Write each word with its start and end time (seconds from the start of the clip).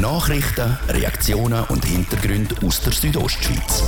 Nachrichten, 0.00 0.78
Reaktionen 0.88 1.64
und 1.64 1.84
Hintergründe 1.84 2.54
aus 2.66 2.80
der 2.82 2.92
Südostschweiz. 2.92 3.84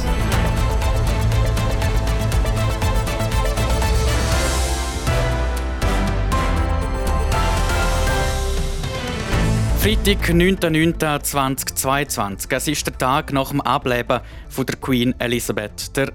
Freitag, 9.79 10.31
9.09.2022. 10.31 12.55
Es 12.55 12.69
ist 12.69 12.87
der 12.87 12.97
Tag 12.97 13.33
nach 13.33 13.49
dem 13.51 13.61
Ableben 13.61 14.21
von 14.49 14.65
der 14.67 14.77
Queen 14.77 15.15
Elizabeth 15.19 15.91
II. 15.97 16.07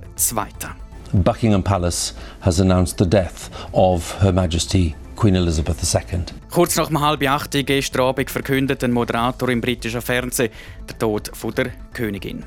Buckingham 1.13 1.63
Palace 1.63 2.15
has 2.41 2.59
announced 2.59 2.97
the 2.97 3.09
death 3.09 3.51
of 3.71 4.21
Her 4.21 4.31
Majesty 4.31 4.95
Queen 5.15 5.35
Elizabeth 5.35 5.77
II. 5.81 6.23
Kurz 6.51 6.75
nach 6.75 6.91
halb 6.91 7.27
acht 7.27 7.51
gestern 7.51 8.01
Abend 8.01 8.29
verkündet 8.29 8.83
ein 8.83 8.91
Moderator 8.91 9.49
im 9.49 9.61
britischen 9.61 10.01
Fernsehen 10.01 10.51
den 10.89 10.99
Tod 10.99 11.31
von 11.33 11.53
der 11.53 11.71
Königin. 11.93 12.43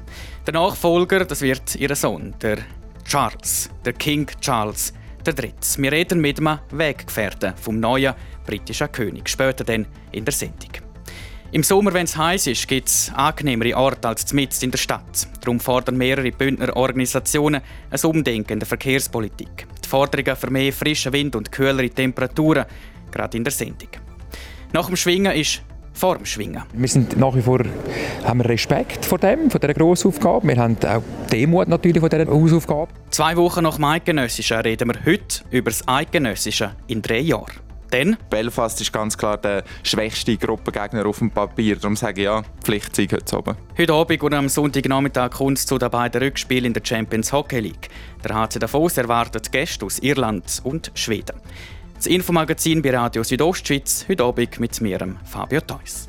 Der 0.47 0.55
Nachfolger, 0.55 1.25
das 1.25 1.41
wird 1.41 1.75
ihr 1.77 1.95
Sohn, 1.95 2.35
der 2.43 2.59
Charles, 3.05 3.71
der 3.85 3.93
King 3.93 4.29
Charles 4.41 4.93
III. 5.27 5.53
Wir 5.79 5.93
reden 5.93 6.21
mit 6.21 6.39
einem 6.39 6.59
Weggefährten 6.71 7.55
vom 7.57 7.81
neuen 7.81 8.15
britischen 8.45 8.91
König, 8.93 9.29
später 9.29 9.65
dann 9.65 9.87
in 10.13 10.25
der 10.25 10.33
Sendung. 10.33 10.71
Im 11.53 11.63
Sommer, 11.63 11.95
wenn 11.95 12.05
es 12.05 12.17
heiß 12.17 12.49
ist, 12.49 12.67
gibt 12.67 12.89
es 12.89 13.11
angenehmere 13.15 13.77
Orte 13.77 14.09
als 14.09 14.33
mitten 14.33 14.65
in 14.65 14.71
der 14.73 14.79
Stadt. 14.79 15.29
Darum 15.41 15.61
fordern 15.61 15.97
mehrere 15.97 16.33
Bündner 16.33 16.77
Organisationen 16.77 17.63
ein 17.91 18.01
Umdenken 18.01 18.59
der 18.59 18.67
Verkehrspolitik. 18.67 19.67
Die 19.87 19.91
Forderungen 19.91 20.35
für 20.35 20.51
mehr 20.51 20.73
frischen 20.73 21.13
Wind 21.13 21.37
und 21.37 21.53
kühlere 21.53 21.89
Temperaturen, 21.89 22.65
gerade 23.13 23.37
in 23.37 23.45
der 23.45 23.53
Sendung. 23.53 23.89
Nach 24.73 24.87
dem 24.87 24.97
Schwingen 24.97 25.33
ist 25.33 25.63
vor 25.93 26.17
dem 26.17 26.27
Schwingen. 26.27 26.65
Wir 26.73 26.89
sind 26.89 27.17
nach 27.17 27.37
wie 27.37 27.41
vor 27.41 27.61
haben 28.25 28.41
Respekt 28.41 29.05
vor 29.05 29.19
dem, 29.19 29.49
vor 29.49 29.61
dieser 29.61 29.75
grossen 29.75 30.09
Aufgabe. 30.09 30.49
Wir 30.49 30.57
haben 30.57 30.77
auch 30.85 31.03
Demut 31.31 31.69
natürlich 31.69 32.01
vor 32.01 32.09
dieser 32.09 32.27
Hausaufgabe. 32.27 32.89
Zwei 33.11 33.37
Wochen 33.37 33.63
nach 33.63 33.77
dem 33.77 33.85
Eidgenössischen 33.85 34.59
reden 34.59 34.89
wir 34.89 35.05
heute 35.07 35.45
über 35.51 35.71
das 35.71 35.87
Eidgenössische 35.87 36.73
in 36.89 37.01
drei 37.01 37.21
Jahren. 37.21 37.66
Denn 37.93 38.17
Belfast 38.31 38.81
ist 38.81 38.93
ganz 38.93 39.17
klar 39.17 39.39
der 39.39 39.65
schwächste 39.83 40.37
Gruppengegner 40.37 41.07
auf 41.07 41.19
dem 41.19 41.31
Papier. 41.31 41.77
Darum 41.77 41.97
sage 41.97 42.23
ich 42.23 42.25
ja, 42.25 42.43
Pflichtsieg 42.63 43.13
heute 43.13 43.39
oben. 43.39 43.57
Heute 43.79 43.93
Abend 43.93 44.23
und 44.23 44.35
am 44.35 44.49
Sonntagnachmittag 44.49 45.31
kommt 45.31 45.59
es 45.59 45.67
zu 45.67 45.79
den 45.79 45.91
beiden 45.91 46.23
Rückspielen 46.23 46.67
in 46.67 46.73
der 46.73 46.83
Champions 46.85 47.33
Hockey 47.33 47.61
League. 47.61 47.89
Der 48.25 48.35
HC 48.35 48.59
Davos 48.59 48.97
erwartet 48.99 49.53
Gäste 49.53 49.87
aus 49.87 49.99
Irland 50.01 50.61
und 50.65 50.91
Schweden. 50.95 51.41
Das 51.95 52.07
Infomagazin 52.07 52.83
bei 52.83 52.91
Radio 52.91 53.23
Südostschweiz, 53.23 54.05
heute 54.09 54.25
Abend 54.25 54.61
mit 54.61 54.81
mir, 54.81 55.17
Fabio 55.25 55.61
Theus. 55.61 56.09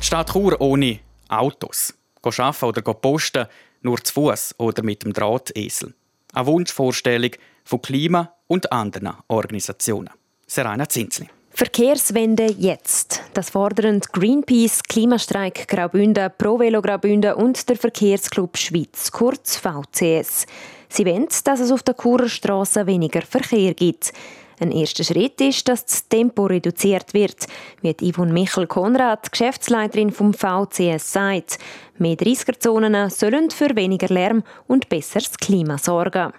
Die 0.00 0.06
Stadt 0.06 0.32
Chur 0.32 0.60
ohne 0.60 1.00
Autos. 1.28 1.94
Go 2.22 2.30
arbeiten 2.36 2.64
oder 2.66 2.82
go 2.82 2.94
posten, 2.94 3.46
nur 3.82 4.02
zu 4.04 4.12
Fuß 4.12 4.54
oder 4.58 4.82
mit 4.82 5.02
dem 5.04 5.12
Drahtesel. 5.12 5.94
Eine 6.32 6.46
Wunschvorstellung 6.46 7.30
von 7.64 7.82
Klima- 7.82 8.34
und 8.50 8.72
anderen 8.72 9.12
Organisationen. 9.28 10.10
Serena 10.46 10.88
Zinsli. 10.88 11.28
Verkehrswende 11.50 12.46
jetzt. 12.46 13.22
Das 13.32 13.50
fordern 13.50 14.00
Greenpeace, 14.12 14.82
Klimastreik 14.82 15.68
Graubünden, 15.68 16.30
Pro 16.36 16.58
Velo 16.58 16.82
Graubünden 16.82 17.34
und 17.34 17.68
der 17.68 17.76
Verkehrsclub 17.76 18.56
Schweiz, 18.56 19.12
kurz 19.12 19.56
VCS. 19.56 20.46
Sie 20.88 21.06
wollen, 21.06 21.28
dass 21.44 21.60
es 21.60 21.70
auf 21.70 21.84
der 21.84 21.94
Churer 21.94 22.28
Strasse 22.28 22.86
weniger 22.86 23.22
Verkehr 23.22 23.74
gibt. 23.74 24.12
Ein 24.60 24.72
erster 24.72 25.04
Schritt 25.04 25.40
ist, 25.40 25.66
dass 25.68 25.86
das 25.86 26.06
Tempo 26.06 26.44
reduziert 26.44 27.14
wird, 27.14 27.46
wie 27.80 28.12
Yvonne 28.12 28.32
Michel-Konrad, 28.32 29.32
Geschäftsleiterin 29.32 30.10
vom 30.10 30.34
VCS, 30.34 31.12
sagt. 31.12 31.58
Mehr 31.96 32.16
30er-Zonen 32.16 33.08
sollen 33.08 33.50
für 33.50 33.74
weniger 33.74 34.08
Lärm 34.08 34.42
und 34.66 34.90
besseres 34.90 35.38
Klima 35.38 35.78
sorgen. 35.78 36.34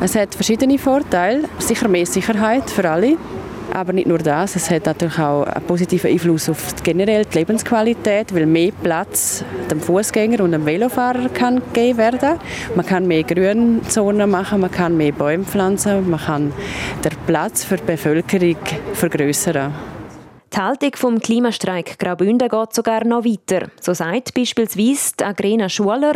Es 0.00 0.14
hat 0.14 0.34
verschiedene 0.34 0.78
Vorteile. 0.78 1.48
Sicher 1.58 1.88
mehr 1.88 2.06
Sicherheit 2.06 2.70
für 2.70 2.90
alle. 2.90 3.18
Aber 3.72 3.92
nicht 3.92 4.08
nur 4.08 4.18
das, 4.18 4.56
es 4.56 4.70
hat 4.70 4.86
natürlich 4.86 5.18
auch 5.18 5.44
einen 5.44 5.64
positiven 5.64 6.10
Einfluss 6.10 6.48
auf 6.48 6.74
die 6.74 6.82
generelle 6.82 7.24
Lebensqualität, 7.32 8.34
weil 8.34 8.46
mehr 8.46 8.72
Platz 8.82 9.44
dem 9.70 9.80
Fußgänger 9.80 10.42
und 10.42 10.52
dem 10.52 10.66
Velofahrer 10.66 11.28
kann 11.28 11.62
gegeben 11.72 11.98
werden. 11.98 12.40
Man 12.74 12.84
kann 12.84 13.06
mehr 13.06 13.22
Grünzonen 13.22 14.28
machen, 14.28 14.60
man 14.60 14.70
kann 14.70 14.96
mehr 14.96 15.12
Bäume 15.12 15.44
pflanzen, 15.44 16.10
man 16.10 16.20
kann 16.20 16.52
den 17.04 17.12
Platz 17.26 17.64
für 17.64 17.76
die 17.76 17.84
Bevölkerung 17.84 18.56
vergrößern. 18.92 19.72
Die 20.52 20.58
Haltung 20.58 20.90
vom 20.96 21.20
Klimastreik 21.20 21.96
Graubünden 21.96 22.48
geht 22.48 22.74
sogar 22.74 23.04
noch 23.04 23.24
weiter. 23.24 23.68
So 23.80 23.94
sagt 23.94 24.34
beispielsweise 24.34 25.24
Agrena 25.24 25.68
Schuler, 25.68 26.14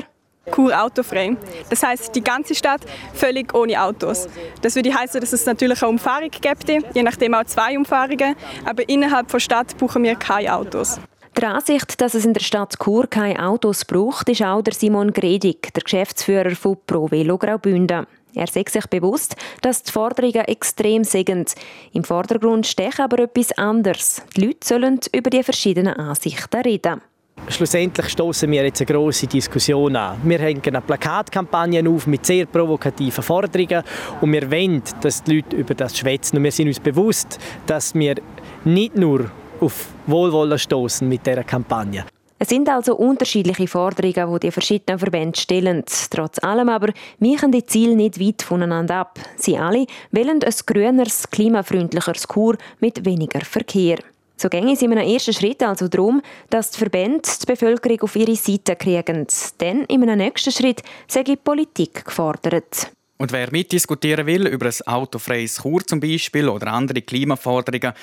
Kur 0.50 0.72
autofrei. 0.78 1.36
Das 1.70 1.82
heißt, 1.82 2.14
die 2.14 2.22
ganze 2.22 2.54
Stadt 2.54 2.82
völlig 3.12 3.54
ohne 3.54 3.82
Autos. 3.82 4.28
Das 4.62 4.74
würde 4.76 4.94
heißen, 4.94 5.20
dass 5.20 5.32
es 5.32 5.46
natürlich 5.46 5.82
eine 5.82 5.90
Umfahrung 5.90 6.30
gäbe, 6.30 6.86
je 6.94 7.02
nachdem 7.02 7.34
auch 7.34 7.44
zwei 7.44 7.76
Umfahrungen, 7.76 8.36
aber 8.64 8.88
innerhalb 8.88 9.28
der 9.28 9.40
Stadt 9.40 9.76
brauchen 9.78 10.02
wir 10.02 10.16
keine 10.16 10.54
Autos. 10.54 10.98
Die 11.36 11.44
Ansicht, 11.44 12.00
dass 12.00 12.14
es 12.14 12.24
in 12.24 12.32
der 12.32 12.40
Stadt 12.40 12.78
Chur 12.78 13.08
keine 13.08 13.44
Autos 13.44 13.84
braucht, 13.84 14.28
ist 14.28 14.42
auch 14.42 14.62
der 14.62 14.72
Simon 14.72 15.12
Gredig, 15.12 15.74
der 15.74 15.82
Geschäftsführer 15.82 16.54
von 16.54 16.78
Pro 16.86 17.10
Velo 17.10 17.36
Graubünden. 17.38 18.06
Er 18.34 18.46
sagt 18.46 18.70
sich 18.70 18.86
bewusst, 18.86 19.36
dass 19.60 19.82
die 19.82 19.92
Forderungen 19.92 20.44
extrem 20.46 21.04
sind. 21.04 21.54
Im 21.92 22.04
Vordergrund 22.04 22.66
steht 22.66 22.98
aber 22.98 23.20
etwas 23.20 23.52
anderes. 23.52 24.22
Die 24.36 24.46
Leute 24.46 24.66
sollen 24.66 25.00
über 25.14 25.30
die 25.30 25.42
verschiedenen 25.42 25.94
Ansichten 25.94 26.60
reden. 26.62 27.00
Schlussendlich 27.48 28.08
stoßen 28.08 28.50
wir 28.50 28.64
jetzt 28.64 28.80
eine 28.80 28.86
große 28.86 29.26
Diskussion 29.26 29.94
an. 29.96 30.18
Wir 30.24 30.38
hängen 30.38 30.62
eine 30.66 30.80
Plakatkampagne 30.80 31.88
auf 31.88 32.06
mit 32.06 32.24
sehr 32.24 32.46
provokativen 32.46 33.22
Forderungen 33.22 33.82
und 34.20 34.32
wir 34.32 34.50
wollen, 34.50 34.82
dass 35.02 35.22
die 35.22 35.36
Leute 35.36 35.56
über 35.56 35.74
das 35.74 35.96
schwätzen. 35.96 36.38
Und 36.38 36.44
wir 36.44 36.52
sind 36.52 36.68
uns 36.68 36.80
bewusst, 36.80 37.38
dass 37.66 37.94
wir 37.94 38.16
nicht 38.64 38.96
nur 38.96 39.30
auf 39.60 39.88
Wohlwollen 40.06 40.58
stoßen 40.58 41.08
mit 41.08 41.26
dieser 41.26 41.44
Kampagne. 41.44 42.04
Es 42.38 42.48
sind 42.48 42.68
also 42.68 42.96
unterschiedliche 42.96 43.68
Forderungen, 43.68 44.34
die 44.34 44.46
die 44.46 44.50
verschiedenen 44.50 44.98
Verbände 44.98 45.38
stellen. 45.38 45.84
Trotz 46.10 46.42
allem 46.42 46.68
aber 46.68 46.92
weichen 47.18 47.52
die 47.52 47.64
Ziele 47.64 47.94
nicht 47.94 48.20
weit 48.20 48.42
voneinander 48.42 48.96
ab. 48.96 49.18
Sie 49.36 49.56
alle 49.56 49.86
wollen 50.10 50.42
ein 50.42 50.54
grüneres, 50.66 51.30
klimafreundlicheres 51.30 52.26
Kur 52.26 52.56
mit 52.80 53.04
weniger 53.04 53.40
Verkehr. 53.40 53.98
So 54.36 54.48
ging 54.48 54.68
es 54.68 54.82
in 54.82 54.92
einem 54.92 55.08
ersten 55.08 55.32
Schritt 55.32 55.62
also 55.62 55.88
darum, 55.88 56.20
dass 56.50 56.72
die 56.72 56.78
Verbände 56.78 57.22
die 57.40 57.46
Bevölkerung 57.46 58.00
auf 58.00 58.16
ihre 58.16 58.34
Seite 58.34 58.76
kriegen. 58.76 59.26
Dann 59.58 59.84
in 59.84 60.02
einem 60.02 60.18
nächsten 60.18 60.50
Schritt 60.50 60.82
sei 61.06 61.22
die 61.22 61.36
Politik 61.36 62.04
gefordert. 62.04 62.90
Und 63.16 63.32
wer 63.32 63.50
mitdiskutieren 63.52 64.26
will 64.26 64.46
über 64.48 64.66
ein 64.66 64.86
autofreies 64.86 65.62
Chur 65.62 65.86
zum 65.86 66.00
Beispiel 66.00 66.48
oder 66.48 66.72
andere 66.72 67.00
Klimaforderungen, 67.00 67.94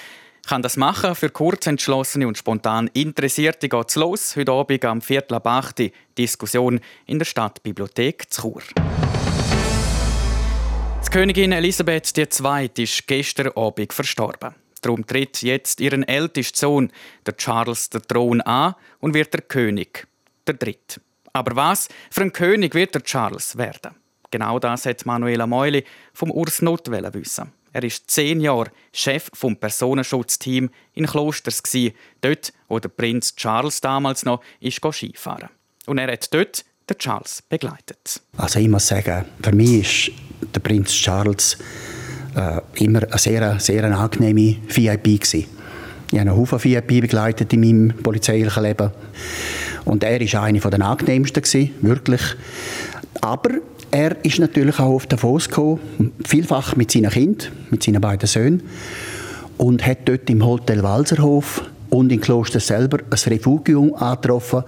kann 0.48 0.62
das 0.62 0.78
machen. 0.78 1.16
Für 1.16 1.30
kurzentschlossene 1.30 2.28
und 2.28 2.38
spontan 2.38 2.90
Interessierte 2.94 3.70
geht 3.70 3.90
es 3.90 3.96
los. 3.96 4.36
Heute 4.36 4.54
Abend 4.54 4.86
am 4.86 5.02
Viertel 5.02 5.36
ab 5.36 5.46
8 5.46 5.92
Diskussion 6.18 6.80
in 7.06 7.20
der 7.20 7.26
Stadtbibliothek 7.26 8.32
zu 8.32 8.42
Chur. 8.42 8.62
Die 11.06 11.10
Königin 11.12 11.52
Elisabeth 11.52 12.18
II. 12.18 12.70
ist 12.78 13.06
gestern 13.06 13.50
Abend 13.50 13.92
verstorben. 13.92 14.56
Darum 14.82 15.06
tritt 15.06 15.42
jetzt 15.42 15.80
ihren 15.80 16.04
ältesten 16.04 16.58
Sohn, 16.58 16.92
der 17.26 17.38
Charles, 17.38 17.90
den 17.90 18.02
Thron 18.04 18.42
an 18.42 18.76
und 19.00 19.14
wird 19.14 19.34
der 19.34 19.42
König, 19.42 20.08
der 20.48 20.56
Dritte. 20.56 21.02
Aber 21.34 21.56
was 21.56 21.88
für 22.10 22.22
ein 22.22 22.34
König 22.34 22.74
wird 22.74 22.96
der 22.96 23.04
Charles 23.04 23.58
werden? 23.58 23.96
Genau 24.32 24.60
das 24.60 24.86
hat 24.86 25.06
Manuela 25.06 25.46
Meuli 25.46 25.84
vom 26.14 26.32
Urs 26.32 26.62
Not 26.62 26.90
wissen. 26.90 27.52
Er 27.74 27.84
ist 27.84 28.10
zehn 28.10 28.42
Jahre 28.42 28.72
Chef 28.92 29.30
vom 29.34 29.56
Personenschutzteam 29.56 30.70
in 30.94 31.06
Klosters 31.06 31.62
dort, 32.20 32.54
wo 32.68 32.80
der 32.80 32.90
Prinz 32.90 33.36
Charles 33.36 33.80
damals 33.80 34.26
noch 34.26 34.42
ist 34.60 34.82
Skifahren. 34.92 35.50
Und 35.86 35.98
er 35.98 36.12
hat 36.12 36.34
dort 36.34 36.66
den 36.90 36.98
Charles 36.98 37.42
begleitet. 37.48 38.22
Also 38.38 38.60
ich 38.60 38.68
muss 38.68 38.88
sagen, 38.88 39.26
für 39.42 39.54
mich 39.54 40.10
ist 40.10 40.16
der 40.54 40.60
Prinz 40.60 40.92
Charles 40.92 41.58
äh, 42.36 42.84
immer 42.84 43.04
eine 43.04 43.18
sehr, 43.18 43.60
sehr 43.60 43.84
angenehme 43.84 44.58
VIP 44.68 45.04
gewesen. 45.04 45.46
Ich 46.12 46.20
habe 46.20 46.30
einen 46.30 46.38
Haufen 46.38 46.64
VIP 46.64 47.02
begleitet 47.02 47.54
in 47.54 47.62
meinem 47.62 47.98
polizeilichen 47.98 48.64
Leben. 48.64 48.92
Und 49.86 50.04
er 50.04 50.20
war 50.20 50.44
einer 50.44 50.60
der 50.60 50.82
angenehmsten, 50.86 51.42
gewesen, 51.42 51.72
wirklich. 51.82 52.22
Aber 53.22 53.52
er 53.92 54.24
ist 54.24 54.40
natürlich 54.40 54.80
auch 54.80 54.94
auf 54.94 55.08
Davos 55.08 55.48
gekommen, 55.48 55.80
vielfach 56.26 56.76
mit 56.76 56.92
seinen 56.92 57.12
Kindern, 57.12 57.52
mit 57.70 57.84
seinen 57.84 58.02
beiden 58.02 58.28
Söhnen. 58.28 58.64
Und 59.58 59.86
hat 59.86 60.00
dort 60.06 60.30
im 60.30 60.46
Hotel 60.46 60.82
Walserhof 60.84 61.64
und 61.90 62.12
im 62.12 62.22
Kloster 62.22 62.60
selber 62.60 63.00
ein 63.00 63.32
Refugium 63.34 63.94
angetroffen, 63.94 64.64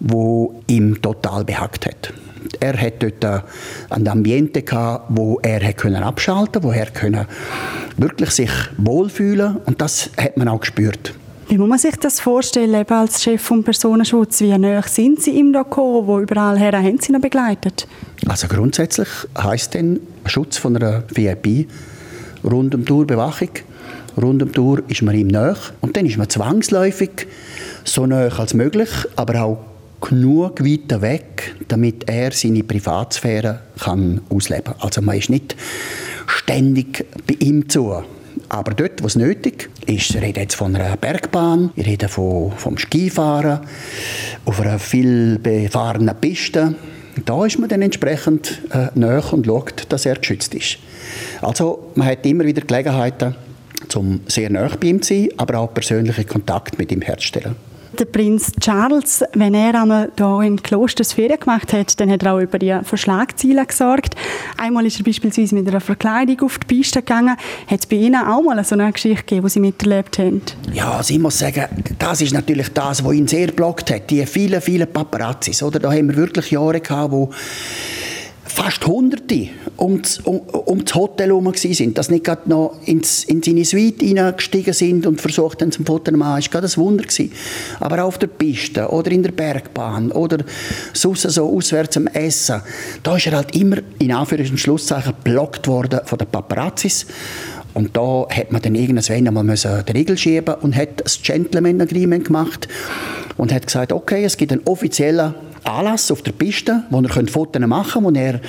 das 0.00 0.48
ihm 0.68 1.00
total 1.02 1.44
behagt 1.44 1.86
hat. 1.86 2.12
Er 2.60 2.80
hat 2.80 3.02
dort 3.02 3.24
äh, 3.24 3.40
ein 3.90 4.08
Ambiente 4.08 4.62
gehabt, 4.62 5.06
wo 5.08 5.38
er 5.42 5.66
hat 5.66 5.76
können 5.76 6.02
abschalten, 6.02 6.62
wo 6.62 6.70
er 6.70 6.86
können 6.86 7.26
wirklich 7.96 8.30
sich 8.30 8.50
wohlfühlen 8.76 9.56
und 9.66 9.80
das 9.80 10.10
hat 10.16 10.36
man 10.36 10.48
auch 10.48 10.60
gespürt. 10.60 11.14
Wie 11.48 11.56
muss 11.56 11.68
man 11.68 11.78
sich 11.78 11.96
das 11.96 12.20
vorstellen, 12.20 12.74
eben 12.74 12.92
als 12.92 13.22
Chef 13.22 13.40
vom 13.40 13.64
Personenschutz? 13.64 14.42
Wie 14.42 14.56
nah 14.58 14.82
sind 14.82 15.22
Sie 15.22 15.30
ihm 15.30 15.54
da 15.54 15.62
gekommen? 15.62 16.06
Wo 16.06 16.20
überall 16.20 16.58
her 16.58 16.72
haben 16.72 16.98
Sie 17.00 17.10
ihn 17.10 17.20
begleitet? 17.22 17.88
Also 18.28 18.48
grundsätzlich 18.48 19.08
heisst 19.36 19.72
denn 19.72 20.00
Schutz 20.26 20.58
von 20.58 20.76
einer 20.76 21.04
VIP 21.08 21.66
rund 22.44 22.74
um 22.74 22.84
die 22.84 22.92
Uhr 22.92 23.06
Bewachung. 23.06 23.48
Rund 24.20 24.42
um 24.42 24.52
die 24.52 24.60
Uhr 24.60 24.82
ist 24.88 25.00
man 25.00 25.14
ihm 25.14 25.28
nah. 25.28 25.56
Und 25.80 25.96
dann 25.96 26.04
ist 26.04 26.18
man 26.18 26.28
zwangsläufig 26.28 27.26
so 27.82 28.04
nah 28.04 28.28
als 28.28 28.52
möglich, 28.52 28.90
aber 29.16 29.42
auch 29.42 29.58
genug 30.02 30.62
weit 30.62 31.00
weg, 31.00 31.37
damit 31.66 32.08
er 32.08 32.32
seine 32.32 32.62
Privatsphäre 32.62 33.60
kann 33.78 34.20
ausleben 34.30 34.74
kann. 34.74 34.80
Also 34.80 35.02
man 35.02 35.16
ist 35.16 35.30
nicht 35.30 35.56
ständig 36.26 37.06
bei 37.26 37.34
ihm 37.40 37.68
zu. 37.68 38.02
Aber 38.48 38.72
dort, 38.72 39.02
wo 39.02 39.06
es 39.06 39.16
nötig 39.16 39.68
ist, 39.86 40.10
ich 40.10 40.22
rede 40.22 40.40
jetzt 40.40 40.54
von 40.54 40.74
einer 40.74 40.96
Bergbahn, 40.96 41.70
ich 41.76 41.86
rede 41.86 42.08
von, 42.08 42.52
vom 42.52 42.78
Skifahren, 42.78 43.60
auf 44.44 44.60
einer 44.60 44.78
viel 44.78 45.38
befahrenen 45.38 46.14
Piste, 46.20 46.74
da 47.24 47.44
ist 47.44 47.58
man 47.58 47.68
dann 47.68 47.82
entsprechend 47.82 48.62
äh, 48.70 48.86
näher 48.94 49.32
und 49.32 49.46
schaut, 49.46 49.86
dass 49.88 50.06
er 50.06 50.16
geschützt 50.16 50.54
ist. 50.54 50.78
Also 51.42 51.90
man 51.94 52.06
hat 52.06 52.24
immer 52.24 52.44
wieder 52.44 52.62
Gelegenheiten, 52.62 53.34
zum 53.88 54.20
sehr 54.28 54.50
nah 54.50 54.68
bei 54.80 54.88
ihm 54.88 55.02
zu 55.02 55.14
sein, 55.14 55.28
aber 55.36 55.58
auch 55.58 55.74
persönlichen 55.74 56.26
Kontakt 56.26 56.78
mit 56.78 56.92
ihm 56.92 57.02
herzustellen 57.02 57.56
der 57.98 58.04
Prinz 58.04 58.52
Charles, 58.60 59.24
wenn 59.34 59.54
er 59.54 59.80
einmal 59.80 60.10
hier 60.16 60.40
in 60.42 60.62
Klosters 60.62 61.12
Ferien 61.12 61.40
gemacht 61.40 61.72
hat, 61.72 61.98
dann 62.00 62.10
hat 62.10 62.22
er 62.22 62.34
auch 62.34 62.40
über 62.40 62.58
die 62.58 62.76
Verschlagziele 62.82 63.66
gesorgt. 63.66 64.14
Einmal 64.56 64.86
ist 64.86 64.98
er 64.98 65.04
beispielsweise 65.04 65.54
mit 65.54 65.68
einer 65.68 65.80
Verkleidung 65.80 66.40
auf 66.42 66.58
die 66.58 66.66
Piste 66.66 67.00
gegangen. 67.00 67.36
Hat 67.66 67.80
es 67.80 67.86
bei 67.86 67.96
Ihnen 67.96 68.16
auch 68.16 68.42
mal 68.42 68.62
so 68.64 68.74
eine 68.74 68.92
Geschichte 68.92 69.24
gegeben, 69.24 69.46
die 69.46 69.50
Sie 69.50 69.60
miterlebt 69.60 70.18
haben? 70.18 70.42
Ja, 70.72 70.92
also 70.92 71.12
ich 71.12 71.20
muss 71.20 71.38
sagen, 71.38 71.64
das 71.98 72.20
ist 72.20 72.32
natürlich 72.32 72.68
das, 72.72 73.04
was 73.04 73.14
ihn 73.14 73.26
sehr 73.26 73.48
blockt 73.48 73.90
hat. 73.90 74.10
Die 74.10 74.24
vielen, 74.26 74.60
vielen 74.60 74.92
Paparazzis. 74.92 75.62
Oder? 75.62 75.78
Da 75.78 75.92
haben 75.92 76.08
wir 76.08 76.16
wirklich 76.16 76.50
Jahre 76.50 76.80
gehabt, 76.80 77.12
wo 77.12 77.30
fast 78.48 78.86
Hunderte 78.86 79.48
um 79.76 80.02
das, 80.02 80.18
um, 80.18 80.40
um 80.40 80.84
das 80.84 80.94
Hotel 80.94 81.28
herum 81.28 81.52
sind, 81.54 81.96
dass 81.98 82.10
nicht 82.10 82.24
gerade 82.24 82.48
noch 82.48 82.76
ins, 82.84 83.24
in 83.24 83.42
seine 83.42 83.64
Suite 83.64 84.00
hineingestiegen 84.00 84.72
sind 84.72 85.06
und 85.06 85.20
versucht 85.20 85.62
haben, 85.62 85.70
zum 85.70 85.86
Foto 85.86 86.10
zu 86.10 86.16
machen. 86.16 86.36
Das 86.42 86.52
war 86.52 86.60
gerade 86.60 86.72
ein 86.72 86.76
Wunder. 86.76 87.04
Gewesen. 87.04 87.32
Aber 87.80 88.02
auch 88.02 88.08
auf 88.08 88.18
der 88.18 88.26
Piste 88.26 88.88
oder 88.88 89.10
in 89.10 89.22
der 89.22 89.32
Bergbahn 89.32 90.10
oder 90.10 90.38
sonst 90.92 91.22
so 91.22 91.48
auswärts 91.56 91.96
am 91.96 92.06
Essen, 92.08 92.62
da 93.02 93.16
ist 93.16 93.26
er 93.26 93.36
halt 93.36 93.54
immer 93.54 93.78
in 93.98 94.12
Anführungs- 94.12 94.50
und 94.50 94.58
Schlusszeichen 94.58 95.14
blockt 95.22 95.68
worden 95.68 96.00
von 96.04 96.18
den 96.18 96.28
Paparazzis. 96.28 97.06
Und 97.74 97.96
da 97.96 98.26
hat 98.28 98.50
man 98.50 98.60
dann 98.62 98.74
irgendwann 98.74 99.28
einmal 99.28 99.56
den 99.56 99.96
Riegel 99.96 100.18
schieben 100.18 100.54
und 100.54 100.74
hat 100.74 101.04
das 101.04 101.22
Gentleman 101.22 101.80
Agreement 101.80 102.24
gemacht 102.24 102.66
und 103.36 103.52
hat 103.52 103.66
gesagt, 103.66 103.92
okay, 103.92 104.24
es 104.24 104.36
gibt 104.36 104.52
einen 104.52 104.62
offiziellen 104.64 105.34
Anlass 105.64 106.10
auf 106.10 106.22
der 106.22 106.32
Piste, 106.32 106.84
wo 106.90 107.00
er 107.00 107.26
Fotos 107.28 107.60
machen 107.66 108.04
könnte, 108.04 108.18
wo 108.18 108.20
er 108.20 108.40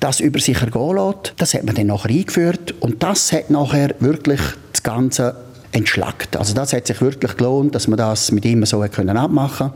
das 0.00 0.20
über 0.20 0.40
sich 0.40 0.60
ergehen 0.60 0.96
lässt. 0.96 1.34
Das 1.36 1.54
hat 1.54 1.64
man 1.64 1.74
dann 1.74 1.86
nachher 1.88 2.10
eingeführt 2.10 2.74
und 2.80 3.02
das 3.02 3.32
hat 3.32 3.50
nachher 3.50 3.94
wirklich 4.00 4.40
das 4.72 4.82
Ganze 4.82 5.36
entschlackt. 5.72 6.36
Also 6.36 6.54
das 6.54 6.72
hat 6.72 6.86
sich 6.86 7.00
wirklich 7.00 7.36
gelohnt, 7.36 7.74
dass 7.74 7.88
man 7.88 7.98
das 7.98 8.32
mit 8.32 8.44
ihm 8.44 8.64
so 8.64 8.80
können 8.80 9.16
abmachen 9.16 9.70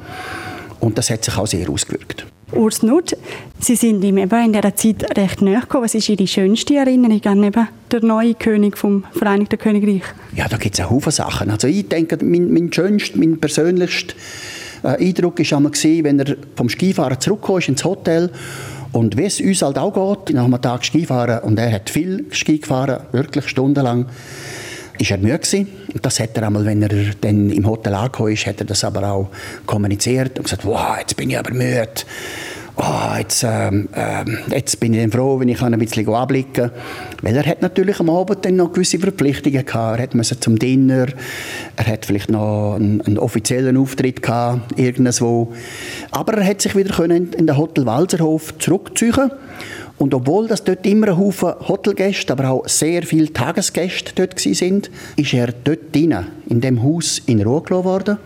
und 0.80 0.98
das 0.98 1.10
hat 1.10 1.24
sich 1.24 1.36
auch 1.36 1.46
sehr 1.46 1.68
ausgewirkt. 1.68 2.26
Urs 2.52 2.82
Nutt, 2.82 3.16
Sie 3.60 3.76
sind 3.76 4.04
ihm 4.04 4.18
eben 4.18 4.44
in 4.44 4.52
dieser 4.52 4.76
Zeit 4.76 5.16
recht 5.16 5.40
nahe 5.40 5.60
gekommen. 5.60 5.84
Was 5.84 5.94
ist 5.94 6.08
Ihre 6.08 6.26
schönste 6.26 6.76
Erinnerung 6.76 7.24
an 7.24 7.44
eben 7.44 7.68
der 7.90 8.04
neue 8.04 8.34
König 8.34 8.76
vom 8.76 9.04
Vereinigten 9.12 9.58
Königreich? 9.58 10.02
Ja, 10.36 10.48
da 10.48 10.58
gibt 10.58 10.74
es 10.74 10.80
einen 10.80 10.90
Haufen 10.90 11.12
Sachen. 11.12 11.50
Also 11.50 11.66
ich 11.66 11.88
denke, 11.88 12.22
mein, 12.22 12.52
mein 12.52 12.70
schönster, 12.70 13.16
mein 13.18 13.38
persönlichster 13.38 14.14
äh, 14.14 14.61
Eindruck 14.82 15.38
war 15.38 15.56
einmal, 15.56 15.72
wenn 15.72 16.18
er 16.20 16.36
vom 16.56 16.68
Skifahren 16.68 17.20
zurückkam 17.20 17.58
ins 17.66 17.84
Hotel 17.84 18.30
und 18.92 19.16
wie 19.16 19.24
es 19.24 19.40
uns 19.40 19.62
halt 19.62 19.78
auch 19.78 20.24
geht, 20.24 20.34
nach 20.34 20.44
einem 20.44 20.60
Tag 20.60 20.84
Skifahren, 20.84 21.40
und 21.40 21.58
er 21.58 21.72
hat 21.72 21.90
viel 21.90 22.26
Ski 22.30 22.58
gefahren, 22.58 23.00
wirklich 23.12 23.48
stundenlang, 23.48 24.06
ist 24.98 25.10
er 25.10 25.18
müde 25.18 25.38
gewesen. 25.38 25.68
Und 25.92 26.04
das 26.04 26.20
hat 26.20 26.36
er 26.36 26.46
einmal, 26.46 26.64
wenn 26.64 26.82
er 26.82 27.14
dann 27.20 27.50
im 27.50 27.66
Hotel 27.66 27.94
angekommen 27.94 28.32
ist, 28.32 28.46
hat 28.46 28.60
er 28.60 28.66
das 28.66 28.84
aber 28.84 29.10
auch 29.10 29.28
kommuniziert 29.66 30.38
und 30.38 30.44
gesagt, 30.44 30.64
wow, 30.64 30.96
jetzt 30.98 31.16
bin 31.16 31.30
ich 31.30 31.38
aber 31.38 31.52
müde 31.52 31.88
oh, 32.76 33.16
jetzt, 33.18 33.44
ähm, 33.44 33.88
ähm, 33.94 34.38
jetzt 34.50 34.80
bin 34.80 34.94
ich 34.94 35.12
froh, 35.12 35.38
wenn 35.40 35.48
ich 35.48 35.62
ein 35.62 35.78
bisschen 35.78 36.08
abblicken 36.08 36.70
kann. 36.70 36.72
Weil 37.22 37.36
er 37.36 37.46
hat 37.46 37.62
natürlich 37.62 38.00
am 38.00 38.10
Abend 38.10 38.44
dann 38.44 38.56
noch 38.56 38.72
gewisse 38.72 38.98
Verpflichtungen 38.98 39.64
gehabt. 39.64 40.00
Er 40.00 40.16
musste 40.16 40.40
zum 40.40 40.58
Dinner, 40.58 41.06
er 41.76 41.86
hat 41.86 42.06
vielleicht 42.06 42.30
noch 42.30 42.74
einen, 42.74 43.00
einen, 43.02 43.18
offiziellen 43.18 43.76
Auftritt 43.76 44.22
gehabt, 44.22 44.78
irgendwo. 44.78 45.52
Aber 46.10 46.34
er 46.34 46.46
hat 46.46 46.62
sich 46.62 46.74
wieder 46.76 46.94
können 46.94 47.32
in 47.32 47.46
den 47.46 47.56
Hotel 47.56 47.86
Walserhof 47.86 48.58
zurückziehen 48.58 49.30
und 49.98 50.14
obwohl 50.14 50.48
das 50.48 50.64
dort 50.64 50.84
immer 50.84 51.10
ein 51.10 51.18
Haufen 51.18 51.54
Hotelgäste, 51.68 52.32
aber 52.32 52.50
auch 52.50 52.68
sehr 52.68 53.04
viele 53.04 53.32
Tagesgäste 53.32 54.12
dort 54.16 54.38
sind, 54.40 54.90
ist 55.14 55.32
er 55.32 55.52
dort 55.52 55.94
drinnen, 55.94 56.26
in 56.48 56.60
dem 56.60 56.82
Haus 56.82 57.20
in 57.26 57.40
Ruhe 57.40 57.62
gelassen 57.62 57.84
worden. 57.84 58.18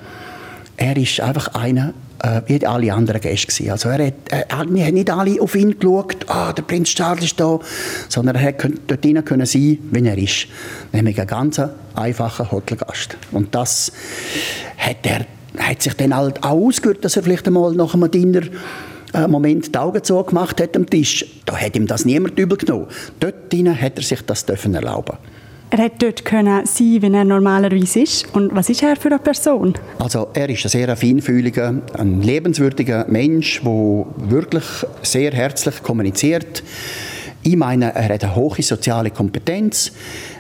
Er 0.79 0.97
ist 0.97 1.21
einfach 1.21 1.55
einer 1.55 1.93
äh, 2.23 2.43
wie 2.47 2.67
alle 2.67 2.93
anderen 2.93 3.21
Gäste 3.21 3.47
gewesen. 3.47 3.71
Also 3.71 3.89
er 3.89 4.07
hat, 4.07 4.15
er, 4.31 4.47
wir 4.69 4.85
haben 4.85 4.95
nicht 4.95 5.11
alle 5.11 5.41
auf 5.41 5.55
ihn 5.55 5.79
geschaut, 5.79 6.29
ah, 6.29 6.53
der 6.53 6.63
Prinz 6.63 6.91
Charles 6.91 7.25
ist 7.25 7.41
da, 7.41 7.59
sondern 8.09 8.37
er 8.37 8.53
konnte 8.53 8.81
dort 8.87 9.05
hinein 9.05 9.25
können 9.25 9.47
sein, 9.47 9.79
wenn 9.91 10.07
er 10.07 10.19
ist. 10.19 10.47
Nämlich 10.93 11.21
ein 11.21 11.27
ganz 11.27 11.61
einfacher 11.95 12.51
Hotelgast. 12.51 13.17
Und 13.33 13.55
das 13.55 13.93
hat 14.79 15.05
er 15.05 15.27
hat 15.59 15.81
sich 15.81 15.95
dann 15.95 16.15
halt 16.15 16.43
auch 16.45 16.51
ausgehört, 16.51 17.03
dass 17.03 17.17
er 17.17 17.23
vielleicht 17.23 17.47
einmal 17.47 17.73
nach 17.73 17.95
einem 17.95 18.11
Dinner 18.11 18.43
einen 19.15 19.31
Moment 19.31 19.75
die 19.75 19.79
Augen 19.79 20.05
zugemacht 20.05 20.61
hat 20.61 20.77
am 20.77 20.85
Tisch. 20.85 21.25
Da 21.47 21.57
hat 21.57 21.75
ihm 21.77 21.87
das 21.87 22.05
niemand 22.05 22.39
übel 22.39 22.59
genommen. 22.59 22.89
Dort 23.21 23.51
hinein 23.51 23.81
hat 23.81 23.97
er 23.97 24.03
sich 24.03 24.21
das 24.23 24.45
dürfen 24.45 24.75
erlauben 24.75 25.17
er 25.71 25.79
hätte 25.79 26.07
dort 26.07 26.25
können 26.25 26.65
sein, 26.65 27.03
wie 27.03 27.13
er 27.13 27.25
normalerweise 27.25 28.01
ist. 28.01 28.33
Und 28.35 28.55
was 28.55 28.69
ist 28.69 28.83
er 28.83 28.97
für 28.97 29.09
eine 29.09 29.19
Person? 29.19 29.75
Also 29.99 30.29
er 30.33 30.49
ist 30.49 30.65
ein 30.65 30.69
sehr 30.69 30.97
feinfühliger, 30.97 31.75
ein 31.95 32.23
lebenswürdiger 32.23 33.07
Mensch, 33.09 33.61
der 33.63 34.07
wirklich 34.17 34.65
sehr 35.03 35.33
herzlich 35.33 35.83
kommuniziert. 35.83 36.63
Ich 37.43 37.57
meine, 37.57 37.95
er 37.95 38.15
hat 38.15 38.25
eine 38.25 38.37
hohe 38.37 38.63
soziale 38.63 39.11
Kompetenz. 39.11 39.93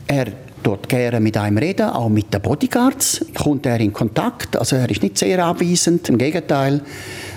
Er 0.06 0.26
dort 0.62 0.88
gerne 0.88 1.20
mit 1.20 1.36
einem 1.36 1.58
reden, 1.58 1.88
auch 1.90 2.08
mit 2.08 2.34
den 2.34 2.42
Bodyguards 2.42 3.24
kommt 3.34 3.66
er 3.66 3.78
in 3.78 3.92
Kontakt. 3.92 4.56
Also 4.56 4.76
er 4.76 4.90
ist 4.90 5.02
nicht 5.02 5.16
sehr 5.16 5.44
abweisend, 5.44 6.08
im 6.08 6.18
Gegenteil. 6.18 6.80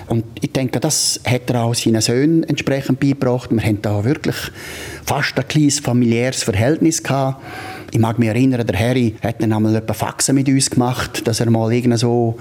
Und 0.08 0.24
ich 0.40 0.50
denke, 0.50 0.80
das 0.80 1.20
hat 1.24 1.48
er 1.50 1.62
auch 1.62 1.74
seinen 1.74 2.00
Söhnen 2.00 2.42
entsprechend 2.42 2.98
beigebracht. 2.98 3.50
Wir 3.52 3.62
haben 3.62 3.80
da 3.80 4.04
wirklich 4.04 4.34
fast 5.06 5.38
ein 5.38 5.46
kleines 5.46 5.78
familiäres 5.78 6.42
Verhältnis 6.42 7.00
gehabt. 7.00 7.40
Ich 7.92 7.98
mag 7.98 8.18
mich 8.18 8.28
erinnern, 8.28 8.64
der 8.66 8.78
Harry 8.78 9.16
hat 9.22 9.42
dann 9.42 9.52
einmal 9.52 9.76
ein 9.76 9.94
Faxen 9.94 10.36
mit 10.36 10.48
uns 10.48 10.70
gemacht, 10.70 11.26
dass 11.26 11.40
er 11.40 11.50
mal 11.50 11.72
irgend 11.72 11.98
so 11.98 12.36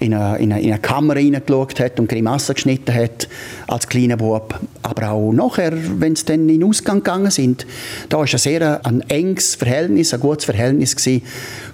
in 0.00 0.12
eine, 0.12 0.38
in, 0.38 0.52
eine, 0.52 0.60
in 0.62 0.70
eine 0.70 0.80
Kamera 0.80 1.18
reingeschaut 1.18 1.80
hat 1.80 1.98
und 1.98 2.08
Grimassen 2.08 2.54
geschnitten 2.54 2.94
hat 2.94 3.28
als 3.68 3.88
kleiner 3.88 4.18
Bub. 4.18 4.58
Aber 4.82 5.10
auch 5.10 5.32
nachher, 5.32 5.72
wenn 5.98 6.12
es 6.12 6.24
dann 6.24 6.48
in 6.48 6.60
den 6.60 6.64
Ausgang 6.64 6.98
gegangen 6.98 7.30
sind, 7.30 7.66
da 8.08 8.18
war 8.18 8.24
ein 8.24 8.38
sehr 8.38 8.84
ein 8.84 9.00
enges 9.08 9.54
Verhältnis, 9.54 10.12
ein 10.12 10.20
gutes 10.20 10.44
Verhältnis 10.44 10.94
gewesen. 10.94 11.22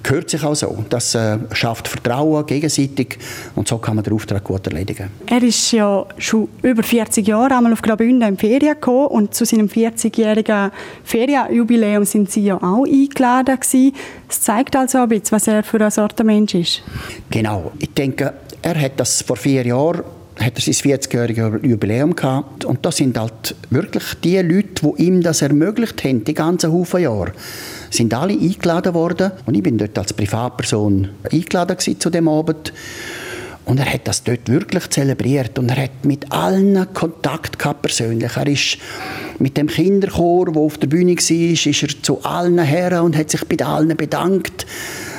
Gehört 0.03 0.31
sich 0.31 0.45
auch 0.45 0.55
so. 0.55 0.85
Das 0.89 1.15
äh, 1.15 1.39
schafft 1.53 1.89
Vertrauen 1.89 2.47
gegenseitig 2.47 3.19
und 3.57 3.67
so 3.67 3.79
kann 3.79 3.97
man 3.97 4.05
den 4.05 4.13
Auftrag 4.13 4.45
gut 4.45 4.67
erledigen. 4.67 5.11
Er 5.27 5.43
ist 5.43 5.73
ja 5.73 6.07
schon 6.19 6.49
über 6.63 6.83
40 6.83 7.27
Jahre 7.27 7.57
einmal 7.57 7.73
auf 7.73 7.83
Graubünden 7.83 8.29
in 8.29 8.39
Ferien 8.39 8.75
gekommen 8.75 9.09
und 9.09 9.35
zu 9.35 9.45
seinem 9.45 9.67
40-jährigen 9.67 10.71
Ferienjubiläum 11.03 12.05
sind 12.05 12.31
Sie 12.31 12.43
ja 12.43 12.63
auch 12.63 12.87
eingeladen 13.09 13.61
gewesen. 13.61 13.95
Das 14.27 14.41
zeigt 14.41 14.77
also 14.77 14.99
ein 14.99 15.09
bisschen, 15.09 15.33
was 15.33 15.47
er 15.49 15.63
für 15.63 15.79
eine 15.79 15.91
Sorte 15.91 16.25
Mensch 16.25 16.55
ist. 16.55 16.83
Genau. 17.31 17.73
Ich 17.79 17.93
denke, 17.95 18.35
er 18.63 18.81
hat 18.81 18.93
das 18.97 19.23
vor 19.23 19.37
vier 19.37 19.67
Jahren 19.67 20.03
hat 20.39 20.55
er 20.55 20.61
sein 20.61 20.75
40-jähriges 20.75 21.67
Jubiläum 21.67 22.15
gehabt. 22.15 22.65
Und 22.65 22.87
das 22.87 22.99
sind 22.99 23.19
halt 23.19 23.57
wirklich 23.71 24.05
die 24.23 24.39
Leute, 24.39 24.87
die 24.87 25.03
ihm 25.03 25.21
das 25.21 25.43
ermöglicht 25.43 26.05
haben, 26.05 26.23
die 26.23 26.35
ganzen 26.35 26.73
Haufen 26.73 27.03
Jahre. 27.03 27.33
Sind 27.91 28.15
alle 28.15 28.35
eingeladen 28.35 28.95
worden. 28.95 29.33
Und 29.47 29.57
ich 29.57 29.63
bin 29.65 29.79
dort 29.79 29.99
als 29.99 30.13
Privatperson 30.13 31.09
eingeladen 31.31 31.77
zu 31.79 32.11
dem 32.11 32.29
Abend. 32.29 32.73
Und 33.69 33.79
er 33.79 33.93
hat 33.93 34.09
das 34.09 34.25
dort 34.25 34.49
wirklich 34.49 34.89
zelebriert 34.89 35.59
und 35.59 35.69
er 35.69 35.85
hat 35.85 36.03
mit 36.03 36.33
allen 36.33 36.91
Kontakt 36.95 37.59
gehabt 37.59 37.83
persönlich. 37.83 38.35
Er 38.35 38.47
ist 38.47 38.79
mit 39.39 39.59
dem 39.59 39.67
Kinderchor, 39.67 40.47
der 40.47 40.63
auf 40.63 40.79
der 40.79 40.87
Bühne 40.87 41.15
war, 41.15 41.71
ist 41.71 41.83
er 41.83 42.03
zu 42.03 42.25
allen 42.25 42.59
her 42.59 43.03
und 43.03 43.15
hat 43.15 43.31
sich 43.31 43.45
bei 43.45 43.63
allen 43.63 43.95
bedankt. 43.95 44.65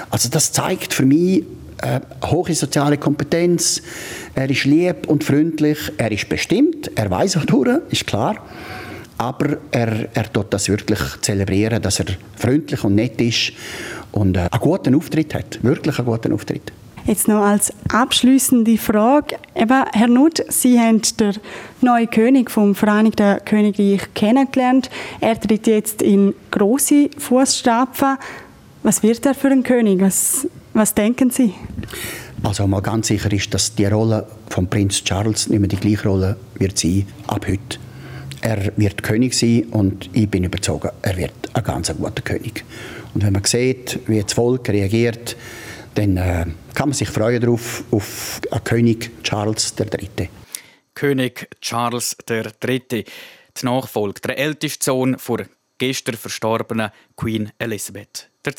Also 0.09 0.29
das 0.29 0.51
zeigt 0.51 0.95
für 0.95 1.05
mich 1.05 1.43
äh, 1.83 1.99
hohe 2.25 2.55
soziale 2.55 2.97
Kompetenz. 2.97 3.83
Er 4.33 4.49
ist 4.49 4.65
lieb 4.65 5.07
und 5.07 5.23
freundlich. 5.23 5.77
Er 5.97 6.11
ist 6.11 6.27
bestimmt. 6.27 6.89
Er 6.95 7.11
weiß 7.11 7.37
auch 7.37 7.45
durch, 7.45 7.79
ist 7.91 8.07
klar. 8.07 8.35
aber 9.19 9.57
er, 9.69 10.07
er 10.11 10.33
tut 10.33 10.51
das 10.51 10.69
wirklich 10.69 10.99
zelebrieren, 11.21 11.81
dass 11.83 11.99
er 11.99 12.05
freundlich 12.35 12.83
und 12.83 12.95
nett 12.95 13.21
ist 13.21 13.51
und 14.11 14.37
äh, 14.37 14.47
einen 14.49 14.59
guten 14.59 14.95
Auftritt 14.95 15.35
hat. 15.35 15.59
Wirklich 15.61 15.99
einen 15.99 16.07
guten 16.07 16.33
Auftritt. 16.33 16.71
Jetzt 17.09 17.27
noch 17.27 17.41
als 17.41 17.73
abschließende 17.91 18.77
Frage. 18.77 19.37
Eben, 19.55 19.83
Herr 19.93 20.07
Nutt, 20.07 20.43
Sie 20.49 20.79
haben 20.79 21.01
den 21.19 21.33
neuen 21.81 22.07
König 22.07 22.51
vom 22.51 22.75
Vereinigten 22.75 23.43
Königreich 23.45 24.13
kennengelernt. 24.13 24.91
Er 25.19 25.39
tritt 25.39 25.65
jetzt 25.65 26.03
in 26.03 26.35
große 26.51 27.09
Fußstapfen. 27.17 28.17
Was 28.83 29.01
wird 29.01 29.25
er 29.25 29.33
für 29.33 29.47
ein 29.47 29.63
König? 29.63 29.99
Was, 30.01 30.47
was 30.75 30.93
denken 30.93 31.31
Sie? 31.31 31.55
Also 32.43 32.67
mal 32.67 32.83
ganz 32.83 33.07
sicher 33.07 33.33
ist, 33.33 33.51
dass 33.55 33.73
die 33.73 33.85
Rolle 33.85 34.27
von 34.51 34.67
Prinz 34.67 35.03
Charles 35.03 35.49
nicht 35.49 35.59
mehr 35.59 35.67
die 35.67 35.77
gleiche 35.77 36.07
Rolle 36.07 36.37
wird 36.59 36.77
sein 36.77 37.07
ab 37.25 37.47
heute. 37.47 37.79
Er 38.41 38.71
wird 38.77 39.01
König 39.01 39.33
sein 39.33 39.63
und 39.71 40.11
ich 40.13 40.29
bin 40.29 40.43
überzeugt, 40.43 40.93
er 41.01 41.17
wird 41.17 41.33
ein 41.53 41.63
ganz 41.63 41.91
guter 41.91 42.21
König. 42.21 42.63
Und 43.15 43.23
wenn 43.23 43.33
man 43.33 43.43
sieht, 43.45 43.99
wie 44.05 44.21
das 44.21 44.33
Volk 44.33 44.69
reagiert, 44.69 45.35
dann 45.95 46.17
äh, 46.17 46.45
kann 46.73 46.89
man 46.89 46.93
sich 46.93 47.09
freuen 47.09 47.41
darauf, 47.41 47.83
auf 47.91 48.41
König 48.63 49.11
Charles 49.23 49.73
III. 49.77 50.29
König 50.93 51.49
Charles 51.61 52.15
III. 52.29 52.79
Die 52.89 53.05
Nachfolge, 53.63 54.21
der 54.21 54.37
älteste 54.37 54.85
Sohn 54.85 55.17
der 55.27 55.45
gestern 55.77 56.15
verstorbenen 56.15 56.91
Queen 57.15 57.51
Elizabeth 57.57 58.29
II. 58.45 58.53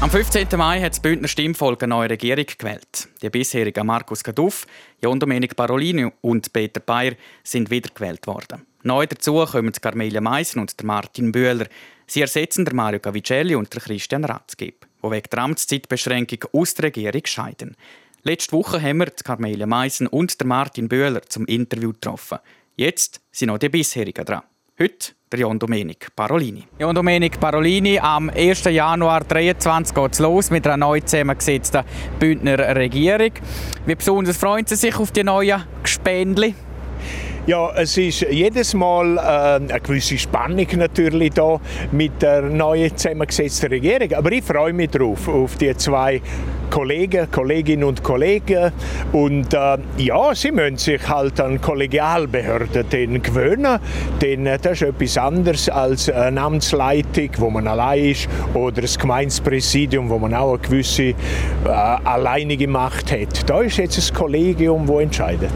Am 0.00 0.10
15. 0.10 0.46
Mai 0.56 0.80
hat 0.80 0.92
das 0.92 1.00
Bündner 1.00 1.26
Stimmvolk 1.26 1.82
eine 1.82 1.90
neue 1.90 2.10
Regierung 2.10 2.46
gewählt. 2.56 3.08
Die 3.20 3.30
bisherigen 3.30 3.84
Markus 3.84 4.22
Gaduff, 4.22 4.64
Jon 5.02 5.18
Domenic 5.18 5.56
Parolini 5.56 6.08
und 6.20 6.52
Peter 6.52 6.78
Bayer 6.78 7.14
sind 7.42 7.68
wiedergewählt 7.68 8.24
worden. 8.28 8.64
Neu 8.84 9.08
dazu 9.08 9.44
kommen 9.44 9.72
Carmelia 9.72 10.20
Meissen 10.20 10.60
und 10.60 10.80
Martin 10.84 11.32
Bühler. 11.32 11.66
Sie 12.06 12.20
ersetzen 12.20 12.64
Mario 12.72 13.00
Cavicelli 13.00 13.56
und 13.56 13.72
Christian 13.72 14.24
Ratzgeb, 14.24 14.86
die 15.02 15.10
wegen 15.10 15.30
der 15.32 15.38
Amtszeitbeschränkung 15.40 16.44
aus 16.52 16.74
der 16.74 16.84
Regierung 16.84 17.22
scheiden. 17.24 17.76
Letzte 18.22 18.52
Woche 18.52 18.80
haben 18.80 18.98
wir 18.98 19.10
Carmelia 19.10 19.66
Meissen 19.66 20.06
und 20.06 20.44
Martin 20.44 20.88
Bühler 20.88 21.22
zum 21.22 21.44
Interview 21.46 21.92
getroffen. 21.92 22.38
Jetzt 22.76 23.20
sind 23.32 23.48
noch 23.48 23.58
die 23.58 23.68
bisherigen 23.68 24.24
dran. 24.24 24.42
Heute 24.80 25.10
der 25.32 25.40
Jon 25.40 25.58
Domenic 25.58 26.14
Parolini. 26.14 26.68
Jon 26.78 26.94
Domenic 26.94 27.40
Parolini, 27.40 27.98
am 27.98 28.30
1. 28.30 28.62
Januar 28.66 29.28
2023 29.28 29.92
geht 29.92 30.12
es 30.12 30.18
los 30.20 30.50
mit 30.52 30.68
einer 30.68 30.76
neu 30.76 31.00
zusammengesetzten 31.00 31.82
Bündner 32.20 32.76
Regierung. 32.76 33.32
Wie 33.86 33.94
besonders 33.96 34.36
freuen 34.36 34.66
Sie 34.66 34.76
sich 34.76 34.96
auf 34.96 35.10
die 35.10 35.24
neuen 35.24 35.64
Gespendli? 35.82 36.54
Ja, 37.48 37.70
es 37.74 37.96
ist 37.96 38.26
jedes 38.30 38.74
Mal 38.74 39.16
äh, 39.16 39.20
eine 39.72 39.80
gewisse 39.80 40.18
Spannung 40.18 40.66
natürlich 40.76 41.32
da 41.32 41.58
mit 41.92 42.20
der 42.20 42.42
neuen 42.42 42.94
zusammengesetzten 42.94 43.70
Regierung. 43.70 44.12
Aber 44.12 44.30
ich 44.32 44.44
freue 44.44 44.74
mich 44.74 44.90
darauf, 44.90 45.26
auf 45.28 45.56
die 45.56 45.74
zwei 45.78 46.20
Kollegen, 46.68 47.30
Kolleginnen 47.30 47.84
und 47.84 48.02
Kollegen. 48.02 48.70
Und 49.12 49.54
äh, 49.54 49.78
ja, 49.96 50.34
sie 50.34 50.52
müssen 50.52 50.76
sich 50.76 51.08
halt 51.08 51.40
an 51.40 51.58
Kollegialbehörden 51.58 53.22
gewöhnen. 53.22 53.78
Denn 54.20 54.44
äh, 54.44 54.58
das 54.58 54.82
ist 54.82 54.82
etwas 54.82 55.16
anderes 55.16 55.70
als 55.70 56.10
eine 56.10 56.42
Amtsleitung, 56.42 57.30
wo 57.38 57.48
man 57.48 57.66
allein 57.66 58.10
ist, 58.10 58.28
oder 58.52 58.82
das 58.82 58.98
Gemeinspräsidium, 58.98 60.10
wo 60.10 60.18
man 60.18 60.34
auch 60.34 60.50
eine 60.50 60.58
gewisse 60.58 61.02
äh, 61.02 61.14
alleinige 61.64 62.68
Macht 62.68 63.10
hat. 63.10 63.48
Da 63.48 63.62
ist 63.62 63.78
jetzt 63.78 63.96
ein 63.96 64.14
Kollegium, 64.14 64.86
das 64.86 65.00
entscheidet. 65.00 65.52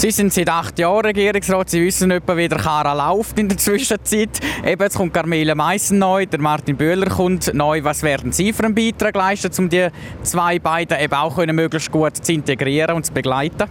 Sie 0.00 0.10
sind 0.10 0.32
seit 0.32 0.48
acht 0.48 0.78
Jahren 0.78 1.04
Regierungsrat. 1.04 1.68
Sie 1.68 1.84
wissen 1.84 2.10
etwa, 2.10 2.34
wie 2.34 2.48
der 2.48 2.56
Karren 2.56 2.96
läuft 2.96 3.38
in 3.38 3.50
der 3.50 3.58
Zwischenzeit. 3.58 4.30
Eben, 4.64 4.82
jetzt 4.82 4.96
kommt 4.96 5.12
Carmela 5.12 5.54
Meissen 5.54 5.98
neu, 5.98 6.24
der 6.24 6.40
Martin 6.40 6.78
Böhler 6.78 7.04
kommt 7.04 7.52
neu. 7.52 7.84
Was 7.84 8.02
werden 8.02 8.32
Sie 8.32 8.54
für 8.54 8.64
einen 8.64 8.74
Beitrag 8.74 9.14
leisten, 9.14 9.52
um 9.58 9.68
die 9.68 9.88
zwei 10.22 10.58
beiden 10.58 10.98
eben 10.98 11.12
auch 11.12 11.36
möglichst 11.36 11.92
gut 11.92 12.16
zu 12.16 12.32
integrieren 12.32 12.96
und 12.96 13.04
zu 13.04 13.12
begleiten? 13.12 13.68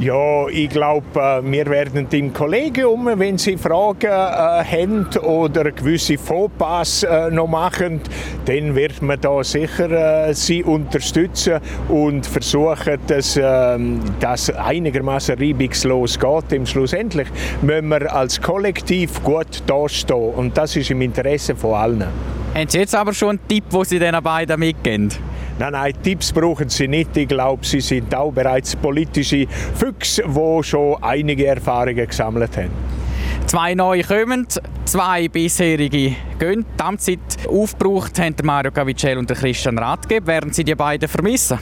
Ja, 0.00 0.46
ich 0.46 0.68
glaube, 0.68 1.06
äh, 1.16 1.42
wir 1.42 1.66
werden 1.66 2.06
im 2.12 2.32
Kollegium, 2.32 3.10
wenn 3.16 3.36
Sie 3.36 3.56
Fragen 3.56 4.06
äh, 4.06 4.08
haben 4.08 5.08
oder 5.24 5.72
gewisse 5.72 6.16
Fauxpas 6.16 7.02
äh, 7.02 7.32
noch 7.32 7.48
machen, 7.48 8.00
dann 8.44 8.76
wird 8.76 9.02
man 9.02 9.20
da 9.20 9.42
sicher 9.42 10.28
äh, 10.28 10.32
Sie 10.34 10.62
unterstützen 10.62 11.58
und 11.88 12.24
versuchen, 12.24 12.96
dass 13.08 13.36
äh, 13.36 13.76
das 14.20 14.50
einigermaßen 14.50 15.36
reibungslos 15.36 16.16
geht. 16.16 16.52
Im 16.52 16.64
Schlussendlich 16.64 17.26
müssen 17.60 17.88
wir 17.88 18.14
als 18.14 18.40
Kollektiv 18.40 19.20
gut 19.24 19.64
dastehen 19.66 20.32
und 20.34 20.56
das 20.56 20.76
ist 20.76 20.92
im 20.92 21.02
Interesse 21.02 21.56
von 21.56 21.74
allen. 21.74 22.04
Haben 22.54 22.68
Sie 22.68 22.78
jetzt 22.78 22.94
aber 22.94 23.12
schon 23.12 23.30
einen 23.30 23.48
Tipp, 23.48 23.64
wo 23.70 23.82
Sie 23.82 23.98
den 23.98 24.14
beiden 24.22 24.60
mitgeben? 24.60 25.10
Nein, 25.58 25.72
nein, 25.72 25.92
Tipps 26.02 26.32
brauchen 26.32 26.68
Sie 26.68 26.86
nicht. 26.86 27.16
Ich 27.16 27.26
glaube, 27.26 27.66
Sie 27.66 27.80
sind 27.80 28.14
auch 28.14 28.30
bereits 28.30 28.76
politische 28.76 29.46
Füchse, 29.74 30.22
die 30.26 30.62
schon 30.62 31.02
einige 31.02 31.46
Erfahrungen 31.46 32.06
gesammelt 32.06 32.56
haben. 32.56 32.70
Zwei 33.46 33.74
neue 33.74 34.04
kommen, 34.04 34.46
zwei 34.84 35.26
bisherige 35.28 36.14
gehen. 36.38 36.64
Die 36.78 36.82
Amtszeit 36.82 37.18
aufgebraucht 37.48 38.18
haben 38.20 38.36
Mario 38.44 38.70
Cavicel 38.70 39.18
und 39.18 39.28
Christian 39.28 39.78
Rathgeb. 39.78 40.26
Werden 40.26 40.52
Sie 40.52 40.64
die 40.64 40.74
beiden 40.74 41.08
vermissen? 41.08 41.58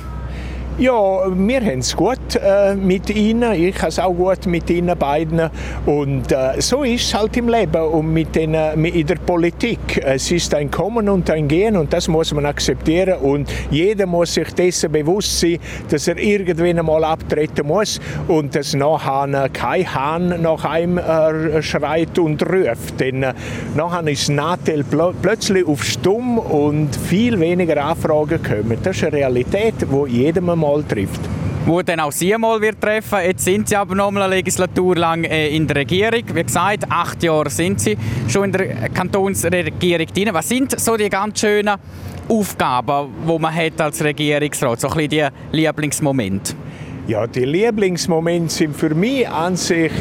Ja, 0.79 0.93
wir 1.35 1.63
haben 1.63 1.79
es 1.79 1.97
gut 1.97 2.19
äh, 2.35 2.75
mit 2.75 3.09
ihnen. 3.09 3.55
Ich 3.55 3.79
habe 3.79 3.89
es 3.89 3.99
auch 3.99 4.13
gut 4.13 4.45
mit 4.45 4.69
ihnen 4.69 4.95
beiden. 4.99 5.49
Und 5.87 6.31
äh, 6.31 6.61
so 6.61 6.83
ist 6.83 7.05
es 7.05 7.15
halt 7.15 7.35
im 7.39 7.49
Leben 7.49 7.81
und 7.81 8.13
mit 8.13 8.37
den, 8.37 8.53
äh, 8.53 8.75
in 8.75 9.07
der 9.07 9.15
Politik. 9.15 10.03
Es 10.05 10.31
ist 10.31 10.53
ein 10.55 10.71
Kommen 10.71 11.09
und 11.09 11.31
ein 11.31 11.49
Gehen 11.49 11.79
und 11.79 11.95
das 11.95 12.09
muss 12.09 12.35
man 12.35 12.45
akzeptieren. 12.45 13.21
Und 13.21 13.51
jeder 13.71 14.05
muss 14.05 14.35
sich 14.35 14.53
dessen 14.53 14.93
bewusst 14.93 15.41
sein, 15.41 15.59
dass 15.89 16.09
er 16.09 16.19
irgendwann 16.19 16.79
einmal 16.79 17.05
abtreten 17.05 17.67
muss 17.69 17.99
und 18.29 18.55
dass 18.55 18.75
nachher 18.75 19.49
kein 19.49 19.95
Hahn 19.95 20.43
nach 20.43 20.63
einem 20.67 20.99
äh, 20.99 21.63
schreit 21.63 22.19
und 22.19 22.43
ruft. 22.43 23.01
Denn 23.01 23.23
äh, 23.23 23.33
nachher 23.75 24.07
ist 24.09 24.29
Natel 24.29 24.85
pl 24.85 25.15
plötzlich 25.23 25.67
auf 25.67 25.83
Stumm 25.83 26.37
und 26.37 26.95
viel 26.95 27.41
weniger 27.41 27.83
Anfragen 27.83 28.43
kommen. 28.43 28.77
Das 28.83 28.99
ist 28.99 29.05
eine 29.05 29.15
Realität, 29.15 29.77
die 29.81 30.13
jedem 30.13 30.51
einmal 30.51 30.66
mal 30.67 30.83
trifft. 30.83 31.21
Wo 31.65 31.83
dann 31.83 32.01
auch 32.01 32.13
Sie 32.13 32.37
mal 32.39 32.61
wird 32.61 32.81
treffen. 32.81 33.19
Jetzt 33.25 33.45
sind 33.45 33.69
Sie 33.69 33.77
aber 33.77 33.95
noch 33.95 34.11
mal 34.11 34.23
eine 34.23 34.37
Legislatur 34.37 34.95
lang 34.95 35.25
äh, 35.25 35.49
in 35.49 35.67
der 35.67 35.77
Regierung. 35.77 36.23
Wie 36.33 36.45
gesagt, 36.45 36.85
acht 36.89 37.23
Jahre 37.23 37.51
sind 37.51 37.81
Sie 37.81 37.97
schon 38.29 38.45
in 38.45 38.53
der 38.53 38.89
Kantonsregierung 38.91 40.07
drin. 40.07 40.29
Was 40.33 40.49
sind 40.49 40.79
so 40.79 40.97
die 40.97 41.09
ganz 41.09 41.41
schönen 41.41 41.77
Aufgaben, 42.29 43.09
die 43.29 43.39
man 43.39 43.55
hat 43.55 43.81
als 43.81 44.03
Regierungsrat? 44.03 44.81
So 44.81 44.89
ein 44.89 45.09
bisschen 45.09 45.33
die 45.53 45.57
Lieblingsmomente? 45.57 46.55
Ja, 47.09 47.27
die 47.27 47.45
Lieblingsmomente 47.45 48.53
sind 48.53 48.77
für 48.77 48.95
mich 48.95 49.29
an 49.29 49.57
sich 49.57 49.93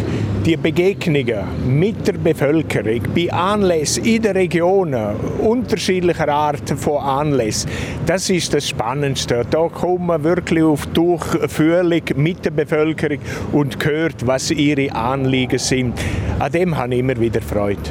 die 0.46 0.58
Begegnungen 0.58 1.80
mit 1.80 2.06
der 2.06 2.14
Bevölkerung 2.14 3.02
bei 3.16 3.34
Anlässen 3.34 4.06
in 4.06 4.22
den 4.22 4.38
Regionen, 4.38 5.16
unterschiedlicher 5.42 6.30
Art 6.30 6.70
von 6.78 7.02
Anlässen. 7.02 7.72
Das 8.06 8.30
ist 8.30 8.54
das 8.54 8.70
Spannendste. 8.70 9.44
Da 9.50 9.68
kommt 9.70 10.06
man 10.06 10.24
wirklich 10.24 10.62
auf 10.62 10.86
Durchfühlung 10.88 12.04
mit 12.16 12.46
der 12.46 12.52
Bevölkerung 12.52 13.18
und 13.54 13.84
hört, 13.84 14.28
was 14.28 14.52
ihre 14.52 14.94
Anliegen 14.94 15.58
sind. 15.58 15.96
An 16.38 16.52
dem 16.52 16.78
habe 16.78 16.94
ich 16.94 17.00
immer 17.00 17.20
wieder 17.20 17.42
Freude. 17.42 17.82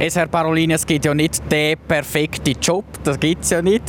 Es, 0.00 0.14
Herr 0.14 0.28
Parolini, 0.28 0.74
es 0.74 0.86
gibt 0.86 1.04
ja 1.04 1.12
nicht 1.12 1.42
den 1.50 1.76
perfekten 1.76 2.54
Job, 2.62 2.84
das 3.02 3.18
gibt 3.18 3.42
es 3.42 3.50
ja 3.50 3.60
nicht. 3.60 3.82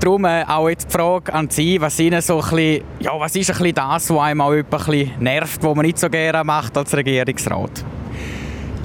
Darum 0.00 0.24
äh, 0.24 0.44
auch 0.46 0.68
jetzt 0.68 0.86
die 0.86 0.92
Frage 0.92 1.34
an 1.34 1.50
Sie, 1.50 1.80
was, 1.80 1.98
Ihnen 1.98 2.22
so 2.22 2.40
ein 2.40 2.50
bisschen, 2.50 2.84
ja, 3.00 3.18
was 3.18 3.34
ist 3.34 3.50
ein 3.50 3.56
bisschen 3.56 3.74
das, 3.74 4.08
was 4.08 4.18
einem 4.20 4.42
auch 4.42 4.52
ein 4.52 4.64
bisschen 4.64 5.10
nervt, 5.18 5.64
was 5.64 5.74
man 5.74 5.84
nicht 5.84 5.98
so 5.98 6.08
gerne 6.08 6.44
macht 6.44 6.76
als 6.76 6.96
Regierungsrat? 6.96 7.84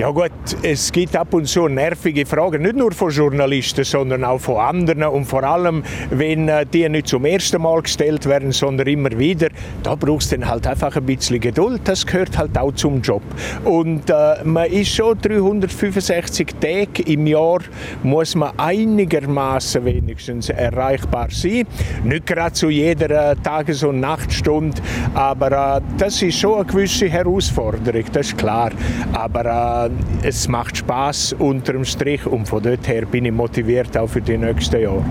Ja 0.01 0.10
gut, 0.10 0.31
es 0.63 0.91
gibt 0.91 1.15
ab 1.15 1.31
und 1.36 1.48
zu 1.48 1.67
nervige 1.67 2.25
Fragen, 2.25 2.63
nicht 2.63 2.75
nur 2.75 2.91
von 2.91 3.12
Journalisten, 3.12 3.84
sondern 3.84 4.24
auch 4.24 4.39
von 4.39 4.55
anderen 4.55 5.03
und 5.03 5.25
vor 5.25 5.43
allem, 5.43 5.84
wenn 6.10 6.50
äh, 6.50 6.65
die 6.65 6.89
nicht 6.89 7.08
zum 7.08 7.24
ersten 7.24 7.62
Mal 7.62 7.84
gestellt 7.84 8.25
werden, 8.25 8.51
sondern 8.51 8.88
immer 8.88 9.12
wieder, 9.12 9.50
da 9.84 9.93
braucht 9.93 10.24
es 10.24 10.29
dann 10.29 10.48
halt 10.48 10.65
einfach 10.65 10.96
ein 10.96 11.05
bisschen 11.05 11.39
Geduld, 11.39 11.81
das 11.84 12.03
gehört 12.03 12.36
halt 12.36 12.58
auch 12.58 12.72
zum 12.72 13.03
Job. 13.03 13.22
Und 13.63 14.10
äh, 14.10 14.43
man 14.43 14.72
ist 14.72 14.89
schon 14.89 15.20
365 15.22 16.55
Tage 16.60 17.03
im 17.05 17.27
Jahr, 17.27 17.60
muss 18.01 18.34
man 18.34 18.58
einigermaßen 18.58 19.86
wenigstens 19.86 20.50
erreichbar 20.50 21.27
sein. 21.29 21.67
Nicht 22.03 22.25
gerade 22.25 22.53
zu 22.53 22.72
jeder 22.72 23.34
äh, 23.34 23.36
Tages- 23.36 23.84
und 23.84 24.00
Nachtstunde, 24.00 24.81
aber 25.13 25.77
äh, 25.77 25.81
das 26.00 26.24
ist 26.24 26.39
schon 26.39 26.55
eine 26.55 26.65
gewisse 26.65 27.08
Herausforderung, 27.08 28.05
das 28.12 28.29
ist 28.29 28.38
klar. 28.39 28.72
Aber 29.13 29.89
äh, 29.89 29.91
es 30.24 30.48
macht 30.48 30.78
Spaß 30.78 31.34
unterm 31.40 31.86
Strich 31.86 32.26
und 32.26 32.48
von 32.48 32.62
dort 32.62 32.88
her 32.88 33.06
bin 33.06 33.26
ich 33.26 33.32
motiviert 33.32 33.98
auch 33.98 34.08
für 34.08 34.22
die 34.22 34.38
nächsten 34.38 34.82
Jahre. 34.82 35.04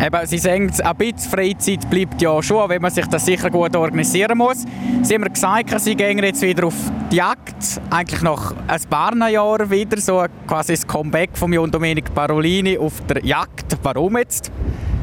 Eben, 0.00 0.26
Sie 0.26 0.38
sagen, 0.38 0.70
ein 0.80 0.96
bisschen 0.96 1.30
Freizeit 1.30 1.90
bleibt 1.90 2.22
ja 2.22 2.40
schon, 2.40 2.68
wenn 2.68 2.80
man 2.80 2.92
sich 2.92 3.06
das 3.06 3.26
sicher 3.26 3.50
gut 3.50 3.74
organisieren 3.74 4.38
muss. 4.38 4.64
Sie 5.02 5.14
haben 5.14 5.22
mir 5.22 5.30
gesagt, 5.30 5.80
Sie 5.80 5.96
gehen 5.96 6.18
jetzt 6.18 6.40
wieder 6.40 6.68
auf 6.68 6.74
die 7.10 7.16
Jagd, 7.16 7.80
eigentlich 7.90 8.22
nach 8.22 8.54
ein 8.68 8.80
paar 8.88 9.28
Jahren 9.28 9.68
wieder, 9.68 10.00
so 10.00 10.24
quasi 10.46 10.74
das 10.74 10.86
Comeback 10.86 11.30
von 11.34 11.52
John 11.52 11.70
Domenic 11.70 12.14
Parolini 12.14 12.78
auf 12.78 12.92
der 13.08 13.24
Jagd. 13.24 13.76
Warum 13.82 14.18
jetzt? 14.18 14.52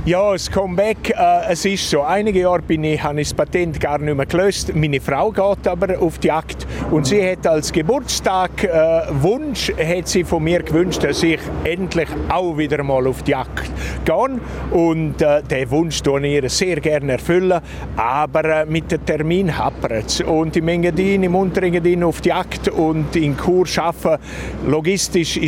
Ja, 0.08 0.34
das 0.34 0.52
Comeback, 0.52 1.10
äh, 1.10 1.50
es 1.50 1.66
ist 1.66 1.90
so. 1.90 2.04
Einige 2.04 2.42
Jahre 2.42 2.62
bin 2.62 2.84
ich, 2.84 3.02
habe 3.02 3.20
ich 3.20 3.30
das 3.30 3.34
Patent 3.34 3.80
gar 3.80 3.98
nicht 3.98 4.16
mehr 4.16 4.28
gelöst. 4.28 4.76
Meine 4.76 5.02
Frau 5.02 5.32
geht 5.32 5.68
aber 5.68 6.00
auf 6.00 6.20
die 6.20 6.28
Jagd 6.28 6.68
und 6.92 7.08
sie 7.08 7.28
hat 7.28 7.48
als 7.48 7.72
Geburtstag 7.72 8.64
äh, 8.66 10.24
von 10.26 10.44
mir 10.44 10.62
gewünscht, 10.62 11.04
dass 11.04 11.24
ich 11.24 11.40
endlich 11.64 12.08
auch 12.30 12.56
wieder 12.56 12.84
mal 12.84 13.08
auf 13.08 13.24
die 13.24 13.32
Jagd 13.32 13.72
gehe. 14.06 14.40
Und 14.70 15.24
äh, 15.24 15.42
den 15.42 15.72
Wunsch 15.72 16.04
tue 16.04 16.24
ich 16.28 16.34
ihr 16.34 16.50
sehr 16.52 16.80
gerne 16.82 17.14
erfüllen, 17.14 17.60
aber 17.98 18.62
äh, 18.62 18.66
mit 18.68 18.92
dem 18.92 19.04
Termin 19.08 19.58
hapert 19.58 20.06
es. 20.06 20.22
Und 20.22 20.56
im 20.56 20.68
Engadin, 20.68 21.24
im 21.24 21.34
Unterengadin 21.34 22.04
auf 22.04 22.22
die 22.22 22.30
Jagd 22.30 22.68
und 22.68 23.16
in 23.16 23.36
Chur 23.36 23.66
arbeiten, 23.78 24.22
logistisch 24.68 25.40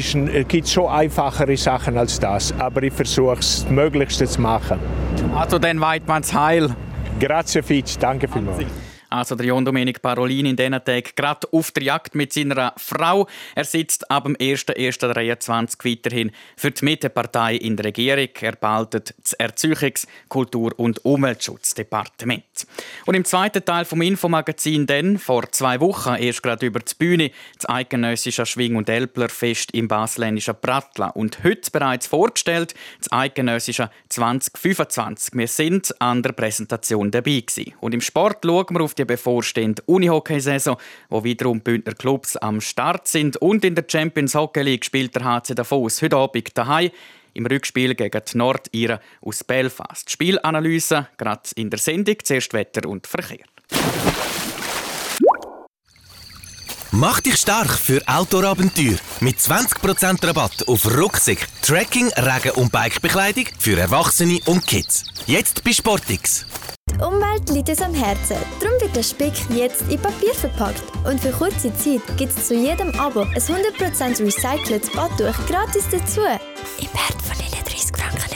gibt 0.47 0.65
es 0.65 0.73
schon 0.73 0.87
einfachere 0.87 1.55
Sachen 1.57 1.95
als 1.95 2.19
das. 2.19 2.55
Aber 2.57 2.81
ich 2.81 2.93
versuche 2.93 3.37
es, 3.37 3.61
das 3.61 3.69
Möglichste 3.69 4.25
zu 4.25 4.41
machen 4.41 4.46
machen. 4.47 4.79
Also 5.35 5.59
dann 5.59 5.81
Weidmanns 5.81 6.33
Heil. 6.33 6.69
Grazie 7.19 7.61
Fitz, 7.61 7.97
danke 7.97 8.27
vielmals. 8.27 8.86
Also 9.09 9.35
der 9.35 9.45
John 9.45 9.63
Domenic 9.63 10.01
Parolin 10.01 10.45
in 10.45 10.55
diesen 10.55 10.83
Tagen 10.83 11.09
gerade 11.15 11.47
auf 11.51 11.71
der 11.71 11.83
Jagd 11.83 12.15
mit 12.15 12.33
seiner 12.33 12.73
Frau. 12.77 13.27
Er 13.55 13.63
sitzt 13.63 14.09
ab 14.11 14.25
dem 14.25 14.35
1.1.23 14.35 15.85
weiterhin 15.85 16.31
für 16.55 16.71
die 16.71 16.85
Mittepartei 16.85 17.55
in 17.55 17.77
der 17.77 17.85
Regierung. 17.85 18.29
Er 18.41 18.55
behaltet 18.55 19.13
das 19.21 19.39
Erziehungs-, 19.39 20.07
Kultur- 20.27 20.77
und 20.77 21.03
Umweltschutzdepartement. 21.05 22.67
Und 23.05 23.15
im 23.15 23.23
zweiten 23.25 23.63
Teil 23.63 23.85
vom 23.85 24.01
Infomagazin 24.01 24.85
dann, 24.85 25.17
vor 25.17 25.51
zwei 25.51 25.79
Wochen, 25.79 26.15
erst 26.15 26.43
gerade 26.43 26.65
über 26.65 26.79
die 26.79 26.93
Bühne, 26.97 27.31
das 27.55 27.69
eidgenössische 27.69 28.45
Schwing- 28.45 28.75
und 28.75 28.89
Elplerfest 28.89 29.71
im 29.71 29.87
baselländischen 29.87 30.55
Pratla. 30.59 31.07
Und 31.09 31.43
heute 31.43 31.71
bereits 31.71 32.07
vorgestellt, 32.07 32.73
das 32.99 33.11
eidgenössische 33.11 33.89
2025. 34.09 35.33
Wir 35.33 35.47
sind 35.47 35.95
an 35.99 36.23
der 36.23 36.31
Präsentation 36.33 37.11
dabei 37.11 37.43
gewesen. 37.45 37.73
Und 37.79 37.93
im 37.93 38.01
Sport 38.01 38.39
schauen 38.43 38.65
wir 38.69 38.81
auf 38.81 38.93
die 38.97 39.05
bevorstehende 39.05 39.81
Unihockey-Saison, 39.85 40.77
wo 41.09 41.23
wiederum 41.23 41.61
Bündner 41.61 41.93
Clubs 41.93 42.35
am 42.37 42.61
Start 42.61 43.07
sind. 43.07 43.37
Und 43.37 43.63
in 43.63 43.75
der 43.75 43.85
Champions 43.87 44.35
Hockey 44.35 44.61
League 44.61 44.85
spielt 44.85 45.15
der 45.15 45.23
HC 45.23 45.55
Davos 45.55 46.01
heute 46.01 46.17
Abend 46.17 46.57
daheim 46.57 46.91
im 47.33 47.45
Rückspiel 47.45 47.93
gegen 47.95 48.21
die 48.31 48.37
Nordiren 48.37 48.99
aus 49.21 49.43
Belfast. 49.43 50.09
Spielanalyse 50.09 51.07
gerade 51.17 51.49
in 51.55 51.69
der 51.69 51.79
Sendung, 51.79 52.15
zuerst 52.23 52.53
Wetter 52.53 52.89
und 52.89 53.05
Verkehr. 53.05 53.45
Mach 56.91 57.19
dich 57.19 57.35
stark 57.35 57.69
für 57.69 58.01
Outdoor-Abenteuer 58.07 58.97
mit 59.19 59.37
20% 59.37 60.25
Rabatt 60.25 60.67
auf 60.67 60.85
Rucksack, 60.97 61.47
Trekking, 61.61 62.07
Regen- 62.13 62.51
und 62.51 62.71
Bikebekleidung 62.71 63.45
für 63.59 63.77
Erwachsene 63.77 64.39
und 64.45 64.65
Kids. 64.65 65.03
Jetzt 65.25 65.63
bei 65.63 65.73
Sportix. 65.73 66.45
Die 66.89 67.03
Umwelt 67.03 67.49
liegt 67.49 67.69
uns 67.69 67.81
am 67.81 67.93
Herzen. 67.93 68.37
Darum 68.59 68.79
wird 68.79 68.95
der 68.95 69.03
Spick 69.03 69.33
jetzt 69.49 69.83
in 69.89 70.01
Papier 70.01 70.33
verpackt. 70.33 70.81
Und 71.05 71.19
für 71.19 71.31
kurze 71.31 71.75
Zeit 71.75 72.01
gibt 72.17 72.37
es 72.37 72.47
zu 72.47 72.55
jedem 72.55 72.97
Abo 72.99 73.21
ein 73.21 73.33
100% 73.33 74.25
recyceltes 74.25 74.89
Badtuch 74.91 75.35
gratis 75.47 75.83
dazu. 75.91 76.21
Im 76.21 76.87
Wert 76.93 77.21
von 77.21 77.37
39 77.37 77.91
Franken. 77.95 78.27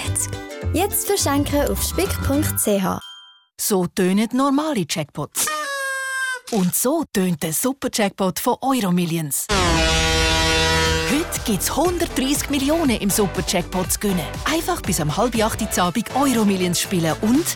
Jetzt 0.74 1.08
verschenken 1.08 1.70
auf 1.70 1.84
spick.ch. 1.84 3.02
So 3.60 3.88
tönen 3.88 4.30
normale 4.34 4.86
Jackpots. 4.88 5.48
Und 6.52 6.76
so 6.76 7.06
tönt 7.14 7.44
der 7.44 7.54
Super-Jackpot 7.54 8.38
von 8.38 8.58
Euromillions. 8.60 9.46
Heute 11.10 11.42
gibt 11.46 11.62
es 11.62 11.70
130 11.72 12.50
Millionen 12.50 12.98
im 12.98 13.10
Super-Jackpot 13.10 13.94
zu 13.94 14.00
gewinnen. 14.00 14.28
Einfach 14.44 14.82
bis 14.82 15.00
am 15.00 15.16
halb 15.16 15.42
acht 15.42 15.80
Abend 15.80 16.14
Euromillions 16.14 16.82
spielen 16.82 17.16
und... 17.22 17.56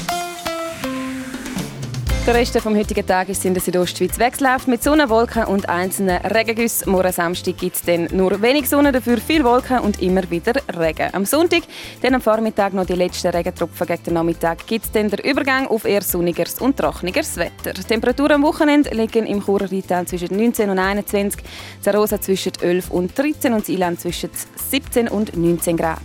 der 2.27 2.35
Rest 2.35 2.59
vom 2.59 2.75
heutigen 2.75 3.05
Tag 3.07 3.29
ist 3.29 3.45
in 3.45 3.53
der 3.53 3.63
Südostschweiz 3.63 4.19
wechselhaft 4.19 4.67
mit 4.67 4.83
Sonne, 4.83 5.09
Wolken 5.09 5.45
und 5.45 5.67
einzelnen 5.69 6.17
Regengüssen. 6.17 6.91
Morgen 6.91 7.11
Samstag 7.11 7.57
gibt 7.57 7.77
es 7.77 7.81
dann 7.81 8.09
nur 8.11 8.41
wenig 8.41 8.69
Sonne, 8.69 8.91
dafür 8.91 9.17
viel 9.17 9.43
Wolken 9.43 9.79
und 9.79 10.01
immer 10.01 10.29
wieder 10.29 10.53
Regen. 10.77 11.09
Am 11.13 11.25
Sonntag, 11.25 11.63
dann 12.01 12.13
am 12.13 12.21
Vormittag 12.21 12.73
noch 12.73 12.85
die 12.85 12.93
letzten 12.93 13.29
Regentropfen 13.29 13.87
gegen 13.87 14.03
den 14.03 14.13
Nachmittag, 14.13 14.67
gibt 14.67 14.85
es 14.85 14.91
dann 14.91 15.09
den 15.09 15.19
Übergang 15.19 15.67
auf 15.67 15.85
eher 15.85 16.03
sonnigeres 16.03 16.59
und 16.59 16.77
trockeneres 16.77 17.37
Wetter. 17.37 17.73
Die 17.73 17.83
Temperaturen 17.83 18.33
am 18.33 18.43
Wochenende 18.43 18.91
liegen 18.91 19.25
im 19.25 19.43
Churer 19.43 19.71
Rheintal 19.71 20.05
zwischen 20.05 20.35
19 20.35 20.69
und 20.69 20.77
21, 20.77 21.41
Zarosa 21.81 22.21
zwischen 22.21 22.51
11 22.61 22.91
und 22.91 23.17
13 23.17 23.53
und 23.53 23.67
Ilan 23.67 23.97
zwischen 23.97 24.29
17 24.69 25.07
und 25.07 25.35
19 25.35 25.75
Grad. 25.75 25.99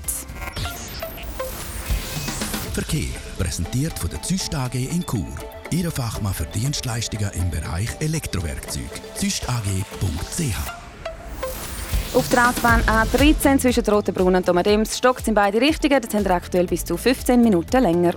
Verkehr 2.73 3.11
präsentiert 3.39 3.99
von 3.99 4.09
der 4.09 4.23
Züst 4.23 4.55
AG 4.55 4.75
in 4.75 5.05
Chur. 5.05 5.56
Ihre 5.71 5.91
Fachmann 5.91 6.33
für 6.33 6.45
Dienstleistungen 6.47 7.31
im 7.35 7.51
Bereich 7.51 7.89
Elektrowerkzeug. 8.01 8.89
züstag.ch 9.15 10.57
Auf 12.15 12.29
der 12.29 12.49
Autobahn 12.49 12.83
A13 12.83 13.59
zwischen 13.59 13.85
Rotenbrunn 13.85 14.37
und 14.37 14.47
Domadems 14.47 14.97
stockt 14.97 15.23
es 15.23 15.29
in 15.29 15.35
beide 15.35 15.61
Richtungen. 15.61 16.01
Das 16.01 16.11
sind 16.11 16.31
aktuell 16.31 16.67
bis 16.67 16.85
zu 16.85 16.97
15 16.97 17.43
Minuten 17.43 17.83
länger. 17.83 18.15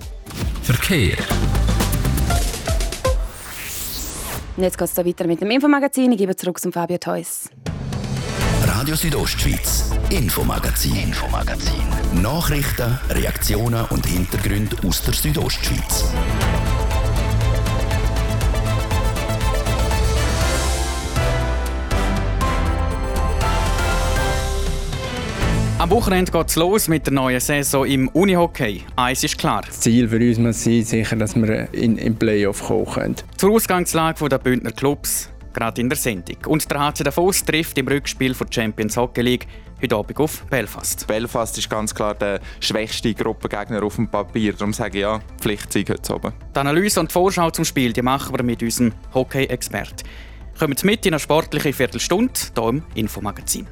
Verkehr. 0.61 1.17
Und 4.57 4.63
jetzt 4.63 4.77
geht 4.77 4.89
es 4.89 4.97
weiter 4.97 5.25
mit 5.25 5.41
dem 5.41 5.49
Infomagazin. 5.49 6.11
Ich 6.11 6.17
gebe 6.17 6.35
zurück 6.35 6.59
zum 6.59 6.71
Fabio 6.71 6.97
Theus. 6.97 7.49
Radio 8.65 8.95
Südostschweiz, 8.95 9.91
Infomagazin. 10.09 10.95
Infomagazin. 10.95 11.81
Nachrichten, 12.21 12.99
Reaktionen 13.09 13.85
und 13.85 14.05
Hintergründe 14.05 14.75
aus 14.87 15.01
der 15.01 15.13
Südostschweiz. 15.13 16.05
Am 25.79 25.91
Wochenende 25.91 26.29
geht 26.29 26.49
es 26.49 26.57
los 26.57 26.89
mit 26.89 27.05
der 27.05 27.13
neuen 27.13 27.39
Saison 27.39 27.85
im 27.85 28.09
Unihockey. 28.09 28.83
Eins 28.97 29.23
ist 29.23 29.37
klar. 29.37 29.61
Das 29.65 29.79
Ziel 29.79 30.09
für 30.09 30.17
uns 30.17 30.37
muss 30.37 30.61
sein, 30.61 30.83
sicher, 30.83 31.15
dass 31.15 31.37
wir 31.37 31.73
in, 31.73 31.97
in 31.97 32.17
Playoff 32.17 32.61
kommen 32.61 32.85
können. 32.85 33.15
Zur 33.37 33.51
Ausgangslage 33.51 34.27
der 34.27 34.39
Bündner 34.39 34.73
Clubs, 34.73 35.29
gerade 35.53 35.79
in 35.79 35.87
der 35.87 35.97
Sendung. 35.97 36.35
Und 36.47 36.69
der 36.69 36.81
HC 36.81 37.05
Davos 37.05 37.45
trifft 37.45 37.77
im 37.77 37.87
Rückspiel 37.87 38.33
der 38.33 38.47
Champions 38.51 38.97
Hockey 38.97 39.21
League 39.21 39.47
heute 39.81 39.95
Abend 39.95 40.19
auf 40.19 40.45
Belfast. 40.47 41.07
Belfast 41.07 41.57
ist 41.57 41.69
ganz 41.69 41.95
klar 41.95 42.13
der 42.13 42.41
schwächste 42.59 43.13
Gruppengegner 43.13 43.81
auf 43.81 43.95
dem 43.95 44.09
Papier. 44.09 44.51
Darum 44.51 44.73
sage 44.73 44.97
ich 44.97 45.03
ja, 45.03 45.21
Pflichtsieg 45.39 45.89
heute 45.91 46.13
oben. 46.13 46.33
Die 46.53 46.59
Analyse 46.59 46.99
und 46.99 47.09
die 47.09 47.13
Vorschau 47.13 47.51
zum 47.51 47.63
Spiel 47.63 47.93
die 47.93 48.01
machen 48.01 48.35
wir 48.37 48.43
mit 48.43 48.61
unserem 48.61 48.91
Hockey-Experten. 49.13 50.05
Kommen 50.59 50.75
Sie 50.75 50.85
mit 50.85 51.05
in 51.05 51.13
eine 51.13 51.21
sportliche 51.21 51.71
Viertelstunde 51.71 52.33
hier 52.53 52.67
im 52.67 52.83
Infomagazin. 52.95 53.65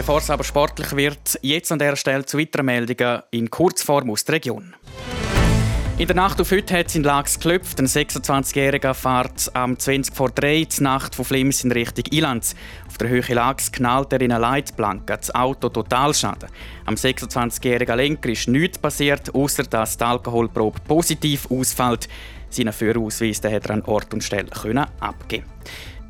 Bevor 0.00 0.16
es 0.16 0.30
aber 0.30 0.44
sportlich 0.44 0.96
wird, 0.96 1.38
jetzt 1.42 1.70
an 1.70 1.78
dieser 1.78 1.94
Stelle 1.94 2.24
zu 2.24 2.38
weiteren 2.38 2.64
Meldungen 2.64 3.20
in 3.32 3.50
Kurzform 3.50 4.08
aus 4.08 4.24
der 4.24 4.36
Region. 4.36 4.74
In 5.98 6.06
der 6.06 6.16
Nacht 6.16 6.40
auf 6.40 6.50
heute 6.52 6.78
hat 6.78 6.86
es 6.86 6.94
in 6.94 7.02
Lax 7.02 7.38
geklopft. 7.38 7.78
Ein 7.78 7.86
26-Jähriger 7.86 8.94
fährt 8.94 9.54
am 9.54 9.78
20 9.78 10.16
vor 10.16 10.30
3 10.30 10.64
die 10.64 10.82
Nacht 10.82 11.14
von 11.14 11.26
Flims 11.26 11.64
in 11.64 11.72
Richtung 11.72 12.06
Ilanz. 12.12 12.54
Auf 12.88 12.96
der 12.96 13.10
Höhe 13.10 13.34
Lax 13.34 13.70
knallt 13.70 14.10
er 14.14 14.22
in 14.22 14.32
eine 14.32 14.40
Leitplanke. 14.40 15.18
Das 15.18 15.34
Auto 15.34 15.68
total 15.68 16.14
schaden. 16.14 16.48
Am 16.86 16.94
26-jährigen 16.94 17.98
Lenker 17.98 18.30
ist 18.30 18.48
nichts 18.48 18.78
passiert, 18.78 19.34
außer 19.34 19.64
dass 19.64 19.98
die 19.98 20.04
Alkoholprobe 20.04 20.80
positiv 20.88 21.46
ausfällt. 21.50 22.08
Seinen 22.48 22.72
Führerausweis 22.72 23.42
hat 23.44 23.66
er 23.66 23.70
an 23.70 23.82
Ort 23.82 24.14
und 24.14 24.24
Stelle 24.24 24.48
abgeben 24.98 25.44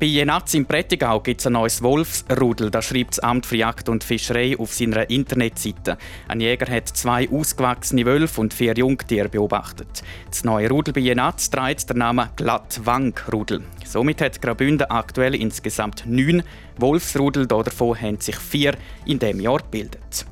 bei 0.01 0.07
Jenatz 0.07 0.55
im 0.55 0.65
Prättigau 0.65 1.19
gibt 1.19 1.41
es 1.41 1.45
ein 1.45 1.53
neues 1.53 1.83
Wolfsrudel. 1.83 2.71
Das 2.71 2.85
schreibt 2.85 3.11
das 3.11 3.19
Amt 3.19 3.45
für 3.45 3.57
Jagd 3.57 3.87
und 3.87 4.03
Fischerei 4.03 4.57
auf 4.57 4.73
seiner 4.73 5.07
Internetseite. 5.11 5.95
Ein 6.27 6.41
Jäger 6.41 6.73
hat 6.73 6.87
zwei 6.87 7.29
ausgewachsene 7.29 8.03
Wölfe 8.07 8.41
und 8.41 8.51
vier 8.51 8.73
Jungtiere 8.73 9.29
beobachtet. 9.29 10.01
Das 10.27 10.43
neue 10.43 10.69
Rudel 10.69 10.95
bei 10.95 11.01
Jenatz 11.01 11.51
trägt 11.51 11.91
den 11.91 11.99
Namen 11.99 12.29
Glattwang-Rudel. 12.35 13.61
Somit 13.85 14.21
hat 14.21 14.41
Graubünden 14.41 14.89
aktuell 14.89 15.35
insgesamt 15.35 16.03
neun 16.07 16.41
Wolfsrudel. 16.77 17.45
Davon 17.45 18.01
haben 18.01 18.19
sich 18.19 18.37
vier 18.37 18.73
in 19.05 19.19
diesem 19.19 19.39
Jahr 19.39 19.59
gebildet. 19.59 20.25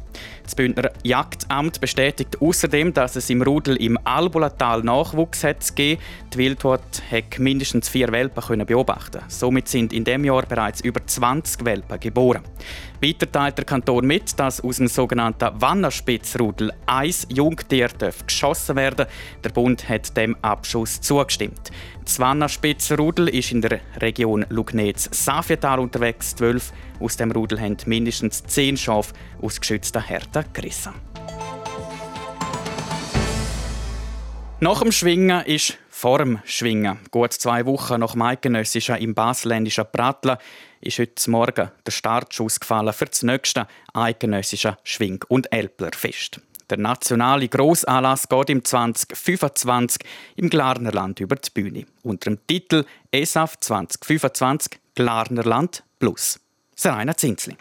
Das 0.49 0.55
Bündner 0.55 0.89
Jagdamt 1.03 1.79
bestätigt 1.79 2.41
außerdem, 2.41 2.91
dass 2.91 3.15
es 3.15 3.29
im 3.29 3.43
Rudel 3.43 3.75
im 3.75 3.99
Albulatal 4.03 4.81
Nachwuchs 4.81 5.43
hat 5.43 5.59
gegeben. 5.67 6.01
Die 6.33 6.39
Wildwort 6.39 7.03
hat 7.11 7.37
mindestens 7.37 7.87
vier 7.87 8.11
Welpen 8.11 8.41
können 8.41 8.65
beobachten. 8.65 9.21
Somit 9.27 9.67
sind 9.67 9.93
in 9.93 10.05
dem 10.05 10.25
Jahr 10.25 10.41
bereits 10.47 10.81
über 10.81 11.05
20 11.05 11.65
Welpen 11.65 11.99
geboren. 11.99 12.41
Weiter 13.01 13.31
teilt 13.31 13.57
der 13.57 13.63
Kanton 13.63 14.05
mit, 14.05 14.37
dass 14.37 14.59
aus 14.59 14.75
dem 14.75 14.87
sogenannten 14.87 15.49
Wannerspitzrudel 15.61 16.73
ein 16.85 17.13
Jungtier 17.29 17.87
geschossen 18.27 18.75
werden 18.75 19.05
Der 19.41 19.51
Bund 19.51 19.87
hat 19.87 20.17
dem 20.17 20.35
Abschuss 20.41 20.99
zugestimmt. 20.99 21.71
Das 22.03 22.19
Wannerspitzrudel 22.19 23.29
ist 23.29 23.53
in 23.53 23.61
der 23.61 23.79
Region 24.01 24.45
Lugnetz-Safietal 24.49 25.79
unterwegs. 25.79 26.35
Zwölf 26.35 26.73
aus 26.99 27.15
dem 27.15 27.31
Rudel 27.31 27.61
haben 27.61 27.77
mindestens 27.85 28.43
zehn 28.43 28.75
Schafe 28.75 29.13
aus 29.41 29.61
geschützter 29.61 30.01
Härte 30.01 30.43
gerissen. 30.51 30.93
Nach 34.59 34.81
dem 34.81 34.91
Schwingen 34.91 35.45
ist 35.45 35.77
vor 35.89 36.17
dem 36.17 36.39
Schwingen. 36.43 36.99
Gut 37.11 37.31
zwei 37.31 37.65
Wochen 37.65 38.01
nach 38.01 38.13
dem 38.13 38.55
im 38.55 39.13
baselländischen 39.15 39.85
Prattler 39.89 40.37
ist 40.81 40.99
heute 40.99 41.29
Morgen 41.31 41.71
der 41.85 41.91
Startschuss 41.91 42.59
gefallen 42.59 42.93
für 42.93 43.05
das 43.05 43.23
nächste 43.23 43.67
eidgenössische 43.93 44.77
Schwing- 44.83 45.23
und 45.27 45.51
Elplerfest. 45.51 46.41
Der 46.69 46.77
nationale 46.77 47.47
Grossanlass 47.47 48.29
geht 48.29 48.49
im 48.49 48.63
2025 48.63 50.03
im 50.35 50.49
Glarnerland 50.49 51.19
über 51.19 51.35
die 51.35 51.49
Bühne 51.49 51.85
unter 52.03 52.29
dem 52.29 52.45
Titel 52.45 52.85
ESAF 53.11 53.59
2025 53.59 54.79
Glarnerland 54.93 55.83
Plus. 55.97 56.39
Serena 56.75 57.15
Zinsli. 57.17 57.57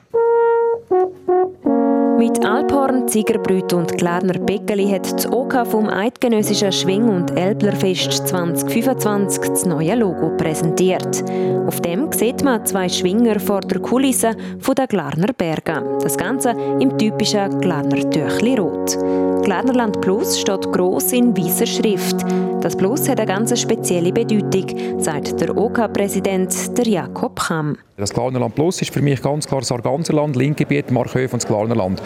Mit 2.19 2.45
Alphorn, 2.45 3.07
Zigerbrüt 3.07 3.73
und 3.73 3.97
Glarner 3.97 4.41
Beckeli 4.41 4.91
hat 4.91 5.13
das 5.13 5.31
OK 5.31 5.65
vom 5.65 5.89
Eidgenössischen 5.89 6.73
Schwing- 6.73 7.09
und 7.09 7.39
Elblerfest 7.39 8.27
2025 8.27 9.49
das 9.49 9.65
neue 9.65 9.95
Logo 9.95 10.37
präsentiert. 10.37 11.23
Auf 11.69 11.81
dem 11.81 12.11
sieht 12.11 12.43
man 12.43 12.67
zwei 12.67 12.89
Schwinger 12.89 13.39
vor 13.39 13.61
der 13.61 13.79
Kulisse 13.79 14.33
der 14.77 14.87
Glarner 14.89 15.33
Berge. 15.33 15.99
Das 16.03 16.17
Ganze 16.17 16.57
im 16.81 16.99
typischen 16.99 17.61
Glarner 17.61 18.11
Tüchli 18.11 18.57
Rot. 18.57 18.99
Glarnerland 19.43 20.01
Plus 20.01 20.41
steht 20.41 20.73
gross 20.73 21.13
in 21.13 21.37
weißer 21.37 21.67
Schrift. 21.67 22.17
Das 22.61 22.77
Plus 22.77 23.09
hat 23.09 23.21
eine 23.21 23.27
ganz 23.27 23.59
spezielle 23.59 24.13
Bedeutung, 24.13 25.01
sagt 25.01 25.41
der 25.41 25.57
OK-Präsident 25.57 26.55
Jakob 26.85 27.39
Kamm. 27.39 27.79
Das 27.97 28.13
Glarnerland 28.13 28.55
Plus 28.55 28.81
ist 28.81 28.93
für 28.93 29.03
mich 29.03 29.21
ganz 29.23 29.47
klar 29.47 29.61
das 29.61 29.73
Arganserland, 29.73 30.37
Linkgebiet, 30.37 30.91
Markhöf 30.93 31.33
und 31.33 31.43
das 31.43 31.49
Glarnerland. 31.49 32.01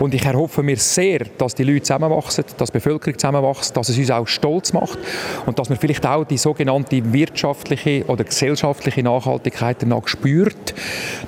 Und 0.00 0.14
ich 0.14 0.24
erhoffe 0.24 0.64
mir 0.64 0.76
sehr, 0.76 1.26
dass 1.38 1.54
die 1.54 1.62
Leute 1.62 1.82
zusammenwachsen, 1.82 2.44
dass 2.56 2.70
die 2.70 2.78
Bevölkerung 2.78 3.18
zusammenwächst, 3.18 3.76
dass 3.76 3.88
es 3.88 3.98
uns 3.98 4.10
auch 4.10 4.26
stolz 4.26 4.72
macht 4.72 4.98
und 5.46 5.58
dass 5.58 5.68
man 5.68 5.78
vielleicht 5.78 6.04
auch 6.06 6.24
die 6.24 6.38
sogenannte 6.38 7.12
wirtschaftliche 7.12 8.04
oder 8.06 8.24
gesellschaftliche 8.24 9.02
Nachhaltigkeit 9.02 9.76
danach 9.80 10.08
spürt, 10.08 10.74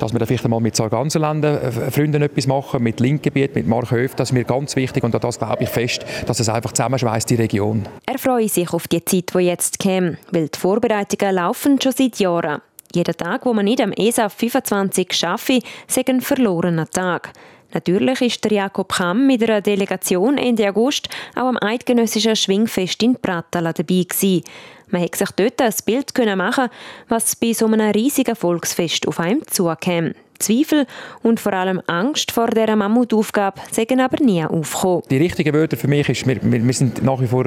dass 0.01 0.13
wir 0.13 0.19
da 0.19 0.27
vielleicht 0.27 0.45
einmal 0.45 0.61
mit 0.61 0.75
Sarganserländern 0.75 1.63
äh, 1.63 1.91
Freunden 1.91 2.23
etwas 2.23 2.49
machen, 2.49 2.83
mit 2.83 2.99
Linkgebiet, 2.99 3.55
mit 3.55 3.69
Markhöf, 3.69 4.17
das 4.17 4.31
ist 4.31 4.33
mir 4.33 4.45
ganz 4.45 4.75
wichtig 4.75 5.05
und 5.05 5.15
das 5.15 5.39
glaube 5.39 5.50
ich 5.59 5.69
fest, 5.69 6.05
dass 6.27 6.41
es 6.41 6.49
einfach 6.49 6.73
zusammenschweißt 6.73 7.31
die 7.31 7.37
Region. 7.37 7.89
Er 8.07 8.19
freut 8.19 8.51
sich 8.51 8.73
auf 8.73 8.89
die 8.89 9.05
Zeit, 9.05 9.35
die 9.35 9.39
jetzt 9.39 9.79
käme, 9.79 10.19
weil 10.31 10.49
die 10.49 10.59
Vorbereitungen 10.59 11.35
laufen 11.35 11.81
schon 11.81 11.93
seit 11.93 12.19
Jahren. 12.19 12.63
Jeder 12.93 13.17
Tag, 13.17 13.47
wo 13.47 13.53
man 13.53 13.65
nicht 13.65 13.81
am 13.81 13.93
ESA 13.93 14.29
25 14.29 15.13
schaffe, 15.13 15.61
sei 15.87 16.03
ein 16.09 16.21
verlorener 16.21 16.89
Tag. 16.89 17.33
Natürlich 17.73 18.21
ist 18.21 18.45
der 18.45 18.53
Jakob 18.53 18.93
Kamm 18.93 19.29
mit 19.29 19.43
einer 19.45 19.61
Delegation 19.61 20.39
Ende 20.39 20.69
August 20.69 21.09
auch 21.37 21.47
am 21.47 21.59
eidgenössischen 21.61 22.35
Schwingfest 22.35 23.03
in 23.03 23.15
Pratala 23.15 23.73
dabei 23.73 24.05
gewesen. 24.09 24.43
Man 24.91 25.03
hätte 25.03 25.19
sich 25.19 25.31
dort 25.31 25.61
ein 25.61 25.75
Bild 25.85 26.37
machen 26.37 26.69
was 27.09 27.37
bei 27.37 27.53
so 27.53 27.67
einem 27.67 27.91
riesigen 27.91 28.37
Volksfest 28.37 29.07
auf 29.07 29.21
einem 29.21 29.47
zukäme. 29.47 30.15
Zweifel 30.41 30.87
und 31.23 31.39
vor 31.39 31.53
allem 31.53 31.81
Angst 31.87 32.33
vor 32.33 32.49
dieser 32.49 32.75
Mammutaufgabe 32.75 33.61
sind 33.71 34.01
aber 34.01 34.25
nie 34.25 34.45
aufgekommen. 34.45 35.03
Die 35.11 35.19
richtigen 35.19 35.55
Wörter 35.55 35.77
für 35.77 35.87
mich 35.87 36.09
ist, 36.09 36.27
wir, 36.27 36.39
wir, 36.43 36.73
sind 36.73 37.03
nach 37.03 37.21
wie 37.21 37.27
vor 37.27 37.45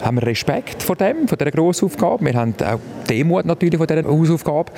haben 0.00 0.16
wir 0.16 0.26
Respekt 0.26 0.82
vor 0.82 0.96
dem, 0.96 1.28
vor 1.28 1.36
dieser 1.36 1.50
Grossaufgabe. 1.50 2.24
Wir 2.24 2.34
haben 2.34 2.54
auch 2.64 2.80
Demut 3.08 3.44
natürlich 3.44 3.76
vor 3.76 3.86
dieser 3.86 4.04
Hausaufgabe. 4.04 4.72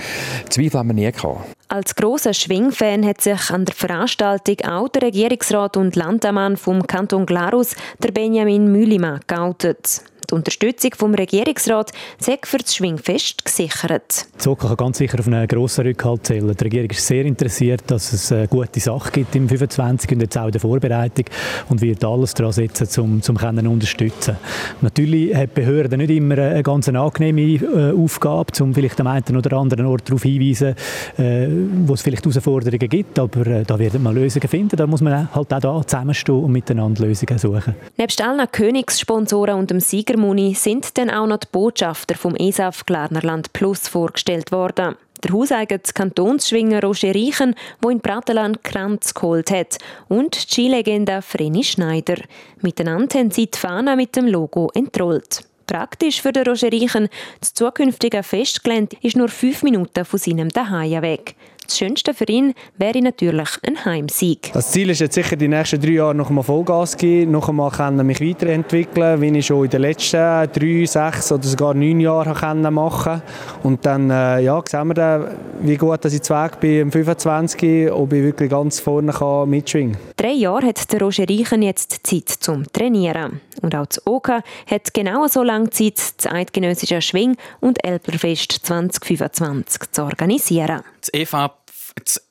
Zweifel 0.49 0.79
haben 0.79 0.89
wir 0.89 0.95
nie 0.95 1.13
gehabt. 1.13 1.55
Als 1.69 1.95
grosser 1.95 2.35
Schwingfan 2.35 3.07
hat 3.07 3.21
sich 3.21 3.51
an 3.51 3.65
der 3.65 3.75
Veranstaltung 3.75 4.57
auch 4.69 4.89
der 4.89 5.03
Regierungsrat 5.03 5.77
und 5.77 5.97
Landammann 5.97 6.57
vom 6.57 6.87
Kanton 6.87 7.25
Glarus, 7.25 7.75
der 8.03 8.13
Benjamin 8.13 8.71
Mühlimann, 8.71 9.21
geoutet. 9.27 10.03
Die 10.35 10.39
Unterstützung 10.39 10.91
vom 10.97 11.15
Regierungsrat 11.15 11.93
sei 12.19 12.39
für 12.43 12.59
das 12.59 12.75
Schwingfest 12.75 13.45
gesichert. 13.45 14.27
Die 14.35 14.39
Zoka 14.39 14.67
kann 14.67 14.77
ganz 14.79 14.99
sicher 14.99 15.21
auf 15.21 15.29
einen 15.29 15.47
grossen 15.47 15.87
Rückhalt 15.87 16.27
zählen. 16.27 16.53
Die 16.53 16.65
Regierung 16.65 16.91
ist 16.91 17.07
sehr 17.07 17.25
interessiert, 17.25 17.83
dass 17.87 18.13
es 18.13 18.33
eine 18.33 18.49
gute 18.49 18.81
Sache 18.81 19.13
gibt 19.13 19.37
im 19.37 19.49
25 19.49 20.11
und 20.11 20.23
jetzt 20.23 20.37
auch 20.37 20.47
in 20.47 20.51
der 20.51 20.61
Vorbereitung 20.61 21.27
und 21.69 21.81
wird 21.83 22.05
alles 22.05 22.35
daran 22.35 22.51
setzen, 22.51 23.01
um 23.01 23.23
zum 23.23 23.37
können 23.37 23.69
unterstützen. 23.69 24.37
Natürlich 24.81 25.37
hat 25.37 25.51
die 25.51 25.61
Behörde 25.61 25.97
nicht 25.97 26.11
immer 26.11 26.37
eine 26.37 26.65
ganz 26.65 26.89
angenehme 26.89 27.41
äh, 27.41 27.93
Aufgabe, 27.97 28.53
um 28.61 28.75
vielleicht 28.75 29.01
am 29.01 29.07
einen 29.07 29.37
oder 29.37 29.57
anderen 29.57 29.87
Ort 29.87 30.09
darauf 30.09 30.25
hinzuweisen, 30.25 30.75
äh, 31.17 31.47
wo 31.87 31.95
es 31.95 32.03
vielleicht 32.03 32.25
Herausforderungen 32.25 32.89
gibt, 32.89 33.21
aber 33.21 33.47
äh, 33.47 33.63
da 33.63 33.79
werden 33.79 34.03
wir 34.03 34.13
Lösungen 34.13 34.49
finden. 34.49 34.77
Da 34.77 34.89
muss 34.89 35.01
man 35.01 35.33
halt 35.33 35.53
auch 35.53 35.61
da 35.61 35.87
zusammenstehen 35.87 36.43
und 36.43 36.51
miteinander 36.51 37.07
Lösungen 37.07 37.39
suchen. 37.39 37.77
Nebst 37.97 38.21
allen 38.21 38.51
Königssponsoren 38.51 39.55
und 39.55 39.71
dem 39.71 39.79
Sieger 39.79 40.24
Muni 40.25 40.55
sind 40.55 40.97
dann 40.97 41.11
auch 41.11 41.27
noch 41.27 41.37
die 41.37 41.49
Botschafter 41.53 42.15
vom 42.15 42.35
ESAF 42.35 42.87
Glarnerland 42.87 43.53
Plus 43.53 43.89
vorgestellt 43.89 44.53
worden. 44.53 44.97
Der 45.23 45.33
hauseigene 45.35 45.81
Kantonsschwinger 45.81 46.83
Roger 46.83 47.15
Reichen, 47.15 47.55
der 47.83 47.91
in 47.91 48.01
Prateland 48.01 48.65
Kranz 48.65 49.13
geholt 49.13 49.51
hat, 49.51 49.77
und 50.09 50.35
die 50.35 50.41
Skilegende 50.51 51.21
Vreni 51.21 51.63
Schneider. 51.63 52.17
Miteinander 52.63 53.19
haben 53.19 53.31
sie 53.33 53.51
die 53.51 53.59
Fahne 53.59 53.97
mit 53.97 54.17
dem 54.17 54.27
Logo 54.27 54.71
entrollt. 54.73 55.45
Praktisch 55.67 56.23
für 56.23 56.33
den 56.33 56.47
Roger 56.47 56.73
Reichen, 56.73 57.09
das 57.41 57.53
zukünftige 57.53 58.23
Festgelände 58.23 58.97
ist 59.03 59.17
nur 59.17 59.29
fünf 59.29 59.63
Minuten 59.63 60.07
von 60.07 60.19
seinem 60.19 60.49
Daheim 60.49 61.03
weg. 61.03 61.37
Das 61.67 61.79
Schönste 61.79 62.13
für 62.13 62.29
ihn 62.29 62.55
wäre 62.77 63.01
natürlich 63.01 63.49
ein 63.67 63.85
Heimsieg. 63.85 64.53
Das 64.53 64.71
Ziel 64.71 64.91
ist 64.91 65.01
jetzt 65.01 65.15
sicher, 65.15 65.37
die 65.37 65.49
nächsten 65.49 65.81
drei 65.81 65.93
Jahre 65.93 66.15
noch 66.15 66.29
einmal 66.29 66.45
Vollgas 66.45 66.93
zu 66.93 66.99
geben, 66.99 67.33
noch 67.33 67.49
einmal 67.49 67.71
können 67.71 68.07
mich 68.07 68.21
weiterentwickeln, 68.21 69.21
wie 69.21 69.39
ich 69.39 69.47
schon 69.47 69.65
in 69.65 69.71
den 69.71 69.81
letzten 69.81 70.51
drei, 70.53 70.85
sechs 70.85 71.33
oder 71.33 71.43
sogar 71.43 71.75
neun 71.75 72.01
Jahren 72.01 72.75
machen 72.75 73.23
Und 73.63 73.87
dann 73.87 74.11
äh, 74.11 74.41
ja, 74.41 74.63
sehen 74.69 74.89
wir 74.89 74.95
dann, 74.95 75.29
wie 75.63 75.77
gut 75.77 76.05
dass 76.05 76.13
ich 76.13 76.23
zu 76.23 76.35
Weg 76.35 76.61
bin 76.61 76.81
im 76.81 76.93
25, 76.93 77.91
ob 77.91 78.13
ich 78.13 78.23
wirklich 78.23 78.51
ganz 78.51 78.81
vorne 78.81 79.13
kann 79.13 79.49
mitschwingen 79.49 79.93
kann. 79.93 80.03
Drei 80.17 80.33
Jahre 80.33 80.67
hat 80.67 80.93
der 80.93 81.01
Roger 81.01 81.25
Reichen 81.29 81.63
jetzt 81.63 82.07
Zeit 82.07 82.29
zum 82.29 82.71
Trainieren. 82.73 83.41
Und 83.63 83.75
auch 83.75 83.87
das 83.87 84.07
OK 84.07 84.29
hat 84.67 84.93
genau 84.93 85.27
so 85.29 85.43
lange 85.43 85.71
Zeit, 85.71 85.99
das 86.19 86.31
eidgenössische 86.31 87.01
Schwing- 87.01 87.37
und 87.61 87.83
Elberfest 87.85 88.53
2025 88.53 89.93
zu 89.93 90.03
organisieren. 90.03 90.83
Das 91.01 91.13
EFA 91.13 91.49
das 91.49 91.54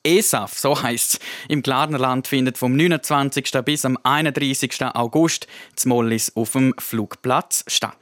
ESAF, 0.04 0.58
so 0.58 0.82
heisst 0.82 1.14
es, 1.14 1.20
im 1.48 1.62
Glarnerland 1.62 2.26
findet 2.26 2.58
vom 2.58 2.76
29. 2.76 3.50
bis 3.64 3.84
am 3.84 3.98
31. 4.02 4.84
August 4.94 5.46
das 5.74 5.86
Mollis 5.86 6.32
auf 6.34 6.52
dem 6.52 6.74
Flugplatz 6.78 7.64
statt. 7.66 7.96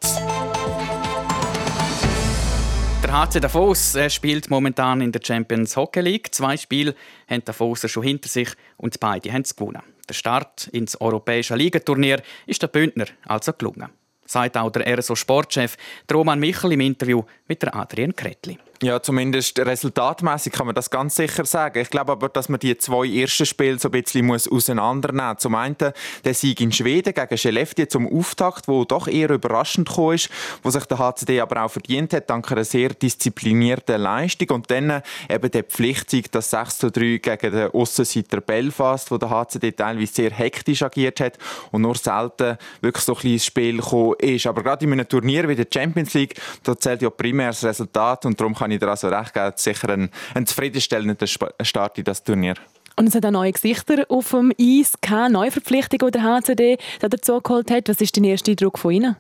Der 3.03 3.13
HC 3.13 3.41
Davos 3.41 3.97
spielt 4.09 4.51
momentan 4.51 5.01
in 5.01 5.13
der 5.13 5.21
Champions 5.23 5.77
Hockey 5.77 6.01
League. 6.01 6.35
Zwei 6.35 6.57
Spiele 6.57 6.95
haben 7.29 7.45
Davos 7.45 7.89
schon 7.91 8.03
hinter 8.03 8.29
sich 8.29 8.49
und 8.77 8.99
beide 9.01 9.33
haben 9.33 9.43
es 9.43 9.55
gewonnen. 9.55 9.83
Der 10.09 10.15
Start 10.15 10.69
ins 10.69 11.01
europäische 11.01 11.55
Ligaturnier 11.55 12.23
ist 12.47 12.63
der 12.63 12.69
Bündner 12.69 13.07
also 13.27 13.53
gelungen. 13.53 13.91
sagt 14.27 14.57
auch 14.57 14.71
der 14.71 14.99
RSO 14.99 15.15
Sportchef 15.15 15.77
Roman 16.13 16.41
Michel 16.41 16.73
im 16.73 16.81
Interview 16.81 17.23
mit 17.49 17.63
der 17.63 17.75
Adrian 17.75 18.17
Kretli. 18.17 18.59
Ja, 18.83 19.01
zumindest 19.01 19.61
resultatmäßig 19.61 20.53
kann 20.53 20.67
man 20.67 20.75
das 20.75 20.91
ganz 20.91 21.15
sicher 21.15 21.45
sagen. 21.45 21.79
Ich 21.79 21.89
glaube 21.89 22.11
aber, 22.11 22.29
dass 22.29 22.49
man 22.49 22.59
die 22.59 22.77
zwei 22.77 23.07
ersten 23.07 23.47
Spiele 23.47 23.79
so 23.79 23.87
ein 23.87 23.93
bisschen 23.93 24.27
muss 24.27 24.51
auseinandernehmen 24.51 25.35
muss. 25.35 25.43
Zum 25.43 25.55
einen 25.55 25.77
der 26.25 26.35
Sieg 26.35 26.61
in 26.61 26.73
Schweden 26.73 27.15
gegen 27.15 27.39
Skellefteå 27.39 27.87
zum 27.87 28.13
Auftakt, 28.13 28.67
wo 28.67 28.85
doch 28.85 29.07
eher 29.07 29.31
überraschend 29.31 29.89
kam, 29.89 30.15
ist, 30.15 30.31
wo 30.65 30.71
sich 30.71 30.85
der 30.87 30.99
HCD 30.99 31.41
aber 31.41 31.63
auch 31.63 31.71
verdient 31.71 32.13
hat, 32.13 32.29
dank 32.29 32.51
einer 32.51 32.65
sehr 32.65 32.89
disziplinierten 32.89 34.01
Leistung. 34.01 34.51
Und 34.51 34.69
dann 34.73 35.03
eben 35.31 35.51
der 35.53 35.63
Pflichtsieg, 35.63 36.33
das 36.33 36.51
6 36.51 36.79
zu 36.79 36.91
3 36.91 37.19
gegen 37.19 37.53
den 37.53 37.71
Aussenseiter 37.71 38.41
Belfast, 38.41 39.13
wo 39.13 39.17
der 39.17 39.31
HCD 39.31 39.71
teilweise 39.71 40.13
sehr 40.13 40.33
hektisch 40.33 40.83
agiert 40.83 41.21
hat 41.21 41.39
und 41.71 41.83
nur 41.83 41.95
selten 41.95 42.59
wirklich 42.81 43.05
so 43.05 43.15
ein 43.15 43.21
kleines 43.21 43.47
Spiel 43.47 43.77
gekommen 43.77 44.17
ist. 44.19 44.49
Aber 44.49 44.65
gerade 44.65 44.85
in 44.85 44.93
einem 44.93 45.09
Turnier 45.09 45.49
wie 45.49 45.55
der 45.55 45.69
Champions 45.73 46.15
League, 46.15 46.35
da 46.65 46.77
zählt 46.77 47.01
ja 47.03 47.11
primär 47.11 47.51
das 47.51 47.63
Resultat 47.63 48.27
und 48.27 48.41
darum 48.41 48.57
kann 48.57 48.72
ich 48.73 48.81
dir 48.81 48.89
also 48.89 49.09
recht 49.09 49.35
geben, 49.35 49.53
sicher 49.57 49.89
ein, 49.91 50.11
ein 50.35 50.47
zufriedenstellender 50.47 51.27
Start 51.27 51.99
in 51.99 52.05
das 52.05 52.25
Turnier. 52.25 52.55
Und 52.97 53.09
es 53.09 53.15
hat 53.15 53.25
auch 53.25 53.31
neue 53.31 53.53
Gesichter 53.53 54.05
auf 54.09 54.31
dem 54.31 54.53
Eis, 54.61 54.93
keine 55.01 55.31
Neuverpflichtung, 55.31 56.01
die 56.07 56.11
der 56.11 56.23
HCD 56.23 56.79
dazu 57.01 57.41
geholt 57.41 57.71
hat. 57.71 57.89
Was 57.89 58.01
ist 58.01 58.17
dein 58.17 58.25
erster 58.25 58.51
Eindruck 58.53 58.79
von 58.79 58.93
Ihnen? 58.93 59.17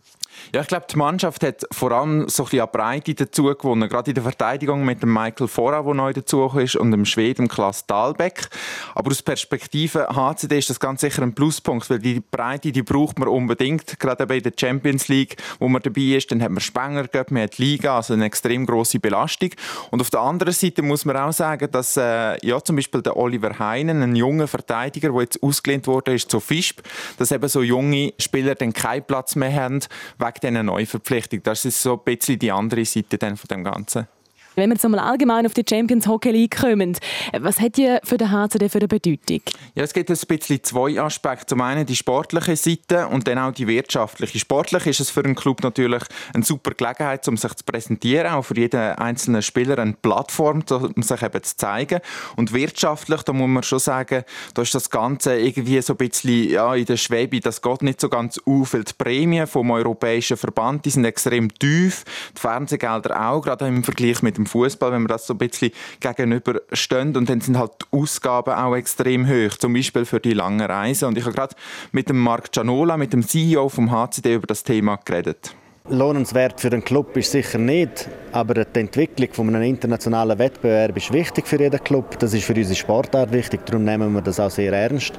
Ja, 0.54 0.60
ich 0.60 0.66
glaube, 0.66 0.86
die 0.90 0.96
Mannschaft 0.96 1.42
hat 1.44 1.62
vor 1.72 1.92
allem 1.92 2.28
so 2.28 2.44
ein 2.44 2.50
bisschen 2.50 2.68
Breite 2.72 3.14
dazu 3.14 3.44
gewonnen. 3.44 3.88
Gerade 3.88 4.10
in 4.10 4.14
der 4.14 4.22
Verteidigung 4.22 4.84
mit 4.84 5.02
dem 5.02 5.12
Michael 5.12 5.48
Fora, 5.48 5.82
der 5.82 5.94
neu 5.94 6.12
dazugekommen 6.12 6.64
ist, 6.64 6.76
und 6.76 6.90
dem 6.90 7.04
Schweden 7.04 7.48
Klaas 7.48 7.86
Dahlbeck. 7.86 8.48
Aber 8.94 9.10
aus 9.10 9.22
Perspektive 9.22 10.08
HCD 10.08 10.58
ist 10.58 10.70
das 10.70 10.80
ganz 10.80 11.00
sicher 11.00 11.22
ein 11.22 11.34
Pluspunkt, 11.34 11.88
weil 11.90 11.98
die 11.98 12.20
Breite, 12.20 12.72
die 12.72 12.82
braucht 12.82 13.18
man 13.18 13.28
unbedingt. 13.28 13.98
Gerade 13.98 14.26
bei 14.26 14.40
der 14.40 14.52
Champions 14.58 15.08
League, 15.08 15.36
wo 15.58 15.68
man 15.68 15.82
dabei 15.82 16.16
ist, 16.16 16.30
dann 16.30 16.42
hat 16.42 16.50
man 16.50 16.60
Spenger 16.60 17.08
gehabt, 17.08 17.30
man 17.30 17.42
hat 17.42 17.58
Liga, 17.58 17.96
also 17.96 18.14
eine 18.14 18.24
extrem 18.26 18.66
große 18.66 19.00
Belastung. 19.00 19.50
Und 19.90 20.00
auf 20.00 20.10
der 20.10 20.20
anderen 20.20 20.52
Seite 20.52 20.82
muss 20.82 21.04
man 21.04 21.16
auch 21.16 21.32
sagen, 21.32 21.70
dass 21.70 21.96
äh, 21.96 22.44
ja, 22.46 22.62
zum 22.62 22.76
Beispiel 22.76 23.02
der 23.02 23.16
Oliver 23.16 23.58
Heinen, 23.58 24.02
ein 24.02 24.16
junger 24.16 24.48
Verteidiger, 24.48 25.10
der 25.10 25.22
jetzt 25.22 25.42
ausgelehnt 25.42 25.86
wurde, 25.86 26.14
ist 26.14 26.30
zu 26.30 26.40
Fischb, 26.40 26.80
dass 27.18 27.32
eben 27.32 27.48
so 27.48 27.62
junge 27.62 28.12
Spieler 28.18 28.54
dann 28.54 28.72
keinen 28.72 29.04
Platz 29.04 29.36
mehr 29.36 29.52
haben, 29.52 29.80
wegen 30.22 30.40
dieser 30.40 30.62
Neuverpflichtung. 30.62 31.42
Das 31.42 31.64
ist 31.64 31.82
so 31.82 31.94
ein 31.94 32.04
bisschen 32.04 32.38
die 32.38 32.52
andere 32.52 32.84
Seite 32.84 33.18
dann 33.18 33.36
von 33.36 33.48
dem 33.48 33.64
Ganzen. 33.64 34.06
Wenn 34.54 34.68
wir 34.68 34.74
jetzt 34.74 34.84
einmal 34.84 35.00
allgemein 35.00 35.46
auf 35.46 35.54
die 35.54 35.64
Champions 35.66 36.06
Hockey 36.06 36.30
League 36.30 36.58
kommen, 36.58 36.94
was 37.38 37.58
hat 37.58 37.78
die 37.78 37.96
für 38.04 38.18
den 38.18 38.30
HCD 38.30 38.68
für 38.68 38.78
eine 38.78 38.88
Bedeutung? 38.88 39.40
Ja, 39.74 39.82
es 39.82 39.94
gibt 39.94 40.10
ein 40.10 40.16
bisschen 40.28 40.62
zwei 40.62 41.00
Aspekte. 41.00 41.46
Zum 41.46 41.62
einen 41.62 41.86
die 41.86 41.96
sportliche 41.96 42.56
Seite 42.56 43.08
und 43.08 43.26
dann 43.26 43.38
auch 43.38 43.52
die 43.52 43.66
wirtschaftliche. 43.66 44.38
Sportlich 44.38 44.86
ist 44.86 45.00
es 45.00 45.10
für 45.10 45.24
einen 45.24 45.34
Club 45.34 45.62
natürlich 45.62 46.02
eine 46.34 46.44
super 46.44 46.72
Gelegenheit, 46.72 47.26
um 47.28 47.38
sich 47.38 47.54
zu 47.54 47.64
präsentieren, 47.64 48.26
auch 48.26 48.42
für 48.42 48.56
jeden 48.56 48.78
einzelnen 48.78 49.40
Spieler 49.40 49.78
eine 49.78 49.94
Plattform, 49.94 50.62
um 50.70 51.02
sich 51.02 51.22
eben 51.22 51.42
zu 51.42 51.56
zeigen. 51.56 52.00
Und 52.36 52.52
wirtschaftlich, 52.52 53.22
da 53.22 53.32
muss 53.32 53.48
man 53.48 53.62
schon 53.62 53.78
sagen, 53.78 54.24
da 54.52 54.62
ist 54.62 54.74
das 54.74 54.90
Ganze 54.90 55.38
irgendwie 55.38 55.80
so 55.80 55.94
ein 55.94 55.96
bisschen 55.96 56.50
ja, 56.50 56.74
in 56.74 56.84
der 56.84 56.98
Schwebe, 56.98 57.40
das 57.40 57.62
geht 57.62 57.80
nicht 57.80 58.02
so 58.02 58.10
ganz 58.10 58.38
auf, 58.44 58.74
weil 58.74 58.84
die 58.84 58.92
Prämien 58.92 59.46
vom 59.46 59.70
Europäischen 59.70 60.36
Verband, 60.36 60.84
die 60.84 60.90
sind 60.90 61.06
extrem 61.06 61.52
tief, 61.54 62.04
die 62.36 62.40
Fernsehgelder 62.40 63.30
auch, 63.30 63.40
gerade 63.40 63.66
im 63.66 63.82
Vergleich 63.82 64.20
mit 64.20 64.41
dem 64.42 64.46
Fußball, 64.46 64.92
wenn 64.92 65.02
man 65.02 65.08
das 65.08 65.26
so 65.26 65.34
ein 65.34 65.38
bisschen 65.38 65.70
gegenüberstehen. 66.00 67.16
Und 67.16 67.28
dann 67.28 67.40
sind 67.40 67.58
halt 67.58 67.72
die 67.82 67.96
Ausgaben 67.96 68.54
auch 68.54 68.74
extrem 68.74 69.28
hoch, 69.28 69.56
zum 69.58 69.72
Beispiel 69.72 70.04
für 70.04 70.20
die 70.20 70.34
langen 70.34 70.60
Reisen. 70.60 71.08
Und 71.08 71.18
ich 71.18 71.24
habe 71.24 71.34
gerade 71.34 71.54
mit 71.92 72.08
dem 72.08 72.18
Marc 72.18 72.52
Gianola, 72.52 72.96
mit 72.96 73.12
dem 73.12 73.26
CEO 73.26 73.68
vom 73.68 73.90
HCD, 73.90 74.34
über 74.34 74.46
das 74.46 74.64
Thema 74.64 74.98
geredet. 75.04 75.54
Lohnenswert 75.88 76.60
für 76.60 76.70
den 76.70 76.84
Club 76.84 77.16
ist 77.16 77.32
sicher 77.32 77.58
nicht, 77.58 78.08
aber 78.30 78.64
die 78.64 78.78
Entwicklung 78.78 79.32
von 79.32 79.48
einem 79.48 79.62
internationalen 79.62 80.38
Wettbewerb 80.38 80.96
ist 80.96 81.12
wichtig 81.12 81.48
für 81.48 81.58
jeden 81.58 81.82
Club. 81.82 82.20
Das 82.20 82.32
ist 82.34 82.44
für 82.44 82.54
unsere 82.54 82.76
Sportart 82.76 83.32
wichtig, 83.32 83.66
darum 83.66 83.82
nehmen 83.84 84.12
wir 84.12 84.22
das 84.22 84.38
auch 84.38 84.50
sehr 84.50 84.72
ernst. 84.72 85.18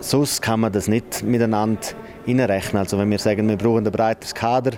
Sonst 0.00 0.42
kann 0.42 0.60
man 0.60 0.72
das 0.72 0.88
nicht 0.88 1.22
miteinander 1.22 1.80
reinrechnen. 2.26 2.80
Also 2.80 2.98
wenn 2.98 3.10
wir 3.10 3.18
sagen, 3.18 3.48
wir 3.48 3.56
brauchen 3.56 3.86
ein 3.86 3.92
breiteres 3.92 4.34
Kader 4.34 4.72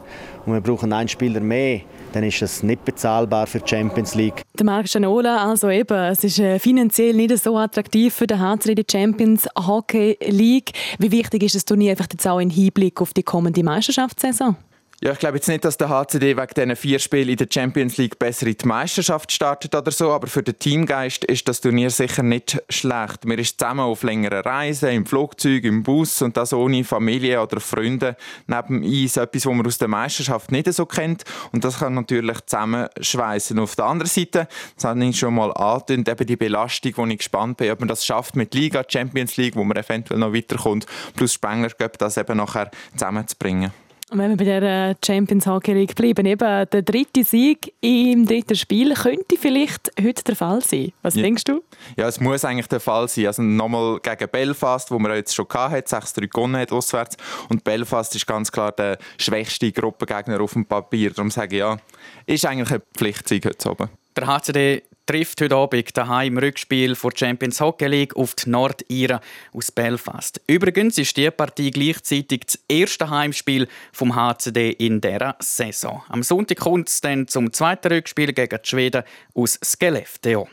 und 0.46 0.52
wir 0.54 0.60
brauchen 0.60 0.92
einen 0.92 1.08
Spieler 1.08 1.40
mehr, 1.40 1.80
dann 2.12 2.24
ist 2.24 2.40
das 2.40 2.62
nicht 2.62 2.84
bezahlbar 2.84 3.46
für 3.46 3.60
die 3.60 3.68
Champions 3.68 4.14
League. 4.14 4.42
Der 4.58 4.64
Marc 4.64 4.88
Schanola, 4.88 5.48
also 5.48 5.68
eben, 5.68 5.96
es 6.04 6.24
ist 6.24 6.38
äh, 6.38 6.58
finanziell 6.58 7.14
nicht 7.14 7.36
so 7.38 7.56
attraktiv 7.56 8.14
für 8.14 8.26
den 8.26 8.40
HCD 8.40 8.82
die 8.82 8.86
Champions 8.90 9.48
Hockey 9.56 10.16
League. 10.26 10.72
Wie 10.98 11.10
wichtig 11.10 11.42
ist 11.42 11.54
das 11.54 11.64
Turnier 11.64 11.92
einfach 11.92 12.08
jetzt 12.10 12.26
auch 12.26 12.38
im 12.38 12.50
Hinblick 12.50 13.00
auf 13.00 13.12
die 13.12 13.22
kommende 13.22 13.62
Meisterschaftssaison? 13.62 14.56
Ja, 15.00 15.12
ich 15.12 15.20
glaube 15.20 15.36
jetzt 15.36 15.46
nicht, 15.46 15.64
dass 15.64 15.76
der 15.76 15.90
HCD 15.90 16.36
wegen 16.36 16.54
diesen 16.56 16.74
vier 16.74 16.98
Spielen 16.98 17.28
in 17.28 17.36
der 17.36 17.46
Champions 17.48 17.98
League 17.98 18.18
besser 18.18 18.48
in 18.48 18.56
die 18.56 18.66
Meisterschaft 18.66 19.30
startet 19.30 19.72
oder 19.76 19.92
so, 19.92 20.10
aber 20.10 20.26
für 20.26 20.42
den 20.42 20.58
Teamgeist 20.58 21.24
ist 21.24 21.46
das 21.46 21.60
Turnier 21.60 21.90
sicher 21.90 22.24
nicht 22.24 22.60
schlecht. 22.68 23.24
Man 23.24 23.38
ist 23.38 23.60
zusammen 23.60 23.82
auf 23.82 24.02
längeren 24.02 24.40
Reisen, 24.40 24.88
im 24.88 25.06
Flugzeug, 25.06 25.62
im 25.62 25.84
Bus 25.84 26.20
und 26.20 26.36
das 26.36 26.52
ohne 26.52 26.82
Familie 26.82 27.40
oder 27.40 27.60
Freunde 27.60 28.16
neben 28.48 28.82
Eis. 28.82 29.16
Etwas, 29.16 29.46
was 29.46 29.54
man 29.54 29.64
aus 29.64 29.78
der 29.78 29.86
Meisterschaft 29.86 30.50
nicht 30.50 30.72
so 30.72 30.84
kennt 30.84 31.22
und 31.52 31.62
das 31.62 31.78
kann 31.78 31.94
natürlich 31.94 32.40
zusammenschweißen. 32.46 33.56
Auf 33.60 33.76
der 33.76 33.84
anderen 33.84 34.10
Seite, 34.10 34.48
das 34.74 34.82
habe 34.84 35.04
ich 35.04 35.16
schon 35.16 35.36
mal 35.36 35.52
angetönt, 35.52 36.08
eben 36.08 36.26
die 36.26 36.36
Belastung, 36.36 36.92
wo 36.96 37.06
ich 37.06 37.18
gespannt 37.18 37.58
bin, 37.58 37.70
ob 37.70 37.78
man 37.78 37.88
das 37.88 38.04
schafft 38.04 38.34
mit 38.34 38.52
Liga, 38.52 38.82
Champions 38.84 39.36
League, 39.36 39.54
wo 39.54 39.62
man 39.62 39.76
eventuell 39.76 40.18
noch 40.18 40.34
weiterkommt, 40.34 40.86
plus 41.14 41.34
Spengler, 41.34 41.68
das 41.68 42.16
eben 42.16 42.36
nachher 42.36 42.72
zusammenzubringen. 42.94 43.70
Und 44.10 44.18
wenn 44.18 44.30
wir 44.30 44.36
bei 44.38 44.60
der 44.60 44.96
Champions 45.04 45.46
Hockey 45.46 45.74
League 45.74 45.94
bleiben, 45.94 46.24
eben 46.24 46.66
der 46.70 46.82
dritte 46.82 47.24
Sieg 47.24 47.74
im 47.82 48.26
dritten 48.26 48.56
Spiel 48.56 48.94
könnte 48.94 49.36
vielleicht 49.38 49.92
heute 50.00 50.24
der 50.24 50.34
Fall 50.34 50.62
sein. 50.62 50.92
Was 51.02 51.14
ja. 51.14 51.22
denkst 51.22 51.44
du? 51.44 51.62
Ja, 51.96 52.08
es 52.08 52.18
muss 52.18 52.44
eigentlich 52.44 52.68
der 52.68 52.80
Fall 52.80 53.06
sein. 53.08 53.26
Also 53.26 53.42
nochmal 53.42 54.00
gegen 54.00 54.28
Belfast, 54.30 54.90
wo 54.90 54.98
man 54.98 55.12
jetzt 55.14 55.34
schon 55.34 55.46
hatte, 55.52 55.96
6-3 55.96 56.28
gewonnen 56.28 56.56
hat 56.56 56.72
auswärts. 56.72 57.18
Und 57.50 57.64
Belfast 57.64 58.14
ist 58.14 58.26
ganz 58.26 58.50
klar 58.50 58.72
der 58.72 58.96
schwächste 59.18 59.70
Gruppengegner 59.72 60.40
auf 60.40 60.54
dem 60.54 60.64
Papier. 60.64 61.10
Darum 61.10 61.30
sage 61.30 61.56
ich 61.56 61.60
ja, 61.60 61.76
ist 62.24 62.46
eigentlich 62.46 62.70
ein 62.72 62.82
Pflichtsieg 62.96 63.44
heute 63.44 63.70
oben. 63.70 63.90
Der 64.16 64.26
HCD 64.26 64.84
trifft 65.08 65.40
heute 65.40 65.56
Abend 65.56 65.96
daheim 65.96 66.34
im 66.34 66.38
Rückspiel 66.38 66.94
vor 66.94 67.12
Champions 67.14 67.62
Hockey 67.62 67.86
League 67.86 68.14
auf 68.14 68.34
die 68.34 68.50
Nordire 68.50 69.20
aus 69.54 69.72
Belfast. 69.72 70.38
Übrigens 70.46 70.98
ist 70.98 71.16
die 71.16 71.30
Partie 71.30 71.70
gleichzeitig 71.70 72.42
das 72.44 72.58
erste 72.68 73.08
Heimspiel 73.08 73.68
vom 73.90 74.14
HCD 74.14 74.70
in 74.72 75.00
dieser 75.00 75.36
Saison. 75.38 76.02
Am 76.08 76.22
Sonntag 76.22 76.58
kommt 76.58 76.90
es 76.90 77.00
dann 77.00 77.26
zum 77.26 77.54
zweiten 77.54 77.90
Rückspiel 77.90 78.34
gegen 78.34 78.58
die 78.62 78.68
Schweden 78.68 79.02
aus 79.34 79.58
Skellefteå. 79.64 80.46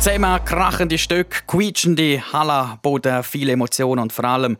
Zehnmal 0.00 0.44
krachende 0.44 0.98
Stücke, 0.98 1.42
quietschende 1.46 2.20
Halle, 2.32 2.80
Boden, 2.82 3.22
viele 3.22 3.52
Emotionen 3.52 4.02
und 4.02 4.12
vor 4.12 4.24
allem 4.24 4.56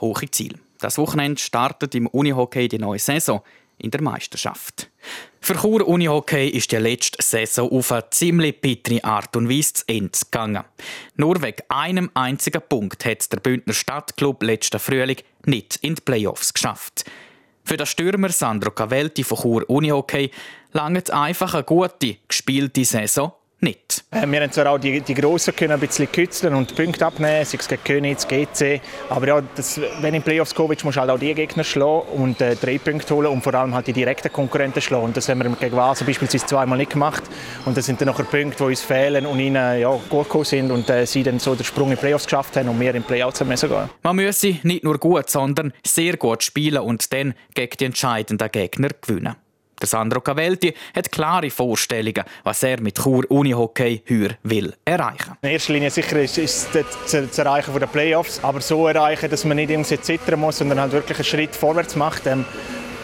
hohe 0.00 0.30
Ziele. 0.30 0.58
Das 0.78 0.98
Wochenende 0.98 1.40
startet 1.40 1.94
im 1.94 2.06
Unihockey 2.06 2.68
die 2.68 2.78
neue 2.78 2.98
Saison 2.98 3.42
in 3.78 3.90
der 3.90 4.02
Meisterschaft. 4.02 4.90
Für 5.40 5.54
Chur 5.54 5.86
Unihockey 5.86 6.48
ist 6.48 6.72
die 6.72 6.76
letzte 6.76 7.22
Saison 7.22 7.70
auf 7.70 7.92
eine 7.92 8.10
ziemlich 8.10 8.60
bittere 8.60 9.02
Art 9.04 9.36
und 9.36 9.48
Weise 9.48 9.74
zu 9.74 9.84
Ende 9.86 10.18
gegangen. 10.18 10.64
Nur 11.16 11.40
wegen 11.42 11.62
einem 11.68 12.10
einzigen 12.14 12.62
Punkt 12.68 13.04
hat 13.04 13.32
der 13.32 13.38
Bündner 13.38 13.72
Stadtclub 13.72 14.42
letzten 14.42 14.80
Frühling 14.80 15.18
nicht 15.46 15.76
in 15.82 15.94
die 15.94 16.02
Playoffs 16.02 16.52
geschafft. 16.52 17.04
Für 17.64 17.76
den 17.76 17.86
Stürmer 17.86 18.30
Sandro 18.30 18.70
Cavelti 18.70 19.24
von 19.24 19.38
Chur 19.38 19.70
Unihockey 19.70 20.30
langt 20.72 21.10
einfach 21.10 21.54
eine 21.54 21.64
gute, 21.64 22.16
gespielte 22.26 22.84
Saison 22.84 23.32
nicht. 23.60 24.04
Äh, 24.10 24.26
wir 24.26 24.40
haben 24.40 24.52
zwar 24.52 24.70
auch 24.70 24.78
die, 24.78 25.00
die 25.00 25.14
Grossen 25.14 25.54
können 25.54 25.72
ein 25.72 25.80
bisschen 25.80 26.10
kützeln 26.10 26.54
und 26.54 26.74
Punkte 26.74 27.06
abnehmen, 27.06 27.44
sei 27.44 27.58
es 27.58 27.68
gegen 27.68 27.82
Königs, 27.84 28.26
GC, 28.26 28.80
aber 29.10 29.26
ja, 29.26 29.42
das, 29.54 29.80
wenn 30.00 30.12
du 30.12 30.16
in 30.18 30.22
Playoffs 30.22 30.54
kommen 30.54 30.70
willst, 30.70 30.84
musst 30.84 30.96
du 30.96 31.00
halt 31.00 31.10
auch 31.10 31.18
die 31.18 31.34
Gegner 31.34 31.64
schlagen 31.64 32.08
und 32.14 32.40
äh, 32.40 32.56
drei 32.56 32.78
Punkte 32.78 33.14
holen 33.14 33.26
und 33.26 33.42
vor 33.42 33.54
allem 33.54 33.74
halt 33.74 33.86
die 33.86 33.92
direkten 33.92 34.32
Konkurrenten 34.32 34.80
schlagen. 34.80 35.06
Und 35.06 35.16
das 35.16 35.28
haben 35.28 35.42
wir 35.42 35.50
gegen 35.50 35.76
Vasa 35.76 36.04
beispielsweise 36.04 36.46
zweimal 36.46 36.78
nicht 36.78 36.92
gemacht 36.92 37.22
und 37.64 37.76
das 37.76 37.86
sind 37.86 38.00
dann 38.00 38.08
nachher 38.08 38.24
Punkte, 38.24 38.56
die 38.58 38.64
uns 38.64 38.80
fehlen 38.80 39.26
und 39.26 39.38
ihnen 39.40 39.80
ja, 39.80 39.90
gut 40.08 40.24
gekommen 40.24 40.44
sind 40.44 40.70
und 40.70 40.88
äh, 40.90 41.06
sie 41.06 41.22
dann 41.22 41.38
so 41.38 41.54
den 41.54 41.64
Sprung 41.64 41.90
in 41.90 41.96
Playoffs 41.96 42.24
geschafft 42.24 42.56
haben 42.56 42.68
und 42.68 42.78
wir 42.80 42.94
in 42.94 43.02
Playouts 43.02 43.40
haben 43.40 43.48
müssen 43.48 43.68
gehen. 43.68 43.90
Man 44.02 44.16
müsse 44.16 44.56
nicht 44.62 44.84
nur 44.84 44.98
gut, 44.98 45.28
sondern 45.28 45.72
sehr 45.84 46.16
gut 46.16 46.42
spielen 46.42 46.82
und 46.82 47.12
dann 47.12 47.34
gegen 47.54 47.76
die 47.78 47.84
entscheidenden 47.84 48.50
Gegner 48.50 48.88
gewinnen. 49.00 49.36
Der 49.80 49.88
Sandro 49.88 50.20
Cavelti 50.20 50.74
hat 50.94 51.12
klare 51.12 51.50
Vorstellungen, 51.50 52.24
was 52.44 52.62
er 52.62 52.80
mit 52.80 52.98
Chur 52.98 53.24
Unihockey 53.30 54.02
heuer 54.08 54.30
will 54.42 54.74
erreichen. 54.84 55.36
In 55.42 55.50
erster 55.50 55.72
Linie 55.72 55.90
sicher 55.90 56.20
ist, 56.20 56.38
ist 56.38 56.68
das 56.74 57.38
Erreichen 57.38 57.78
der 57.78 57.86
Playoffs, 57.86 58.40
aber 58.42 58.60
so 58.60 58.88
erreichen, 58.88 59.30
dass 59.30 59.44
man 59.44 59.56
nicht 59.56 59.70
irgendwie 59.70 60.00
zittern 60.00 60.40
muss, 60.40 60.58
sondern 60.58 60.80
halt 60.80 60.92
wirklich 60.92 61.18
einen 61.18 61.24
Schritt 61.24 61.54
vorwärts 61.54 61.96
macht. 61.96 62.26
Ähm, 62.26 62.44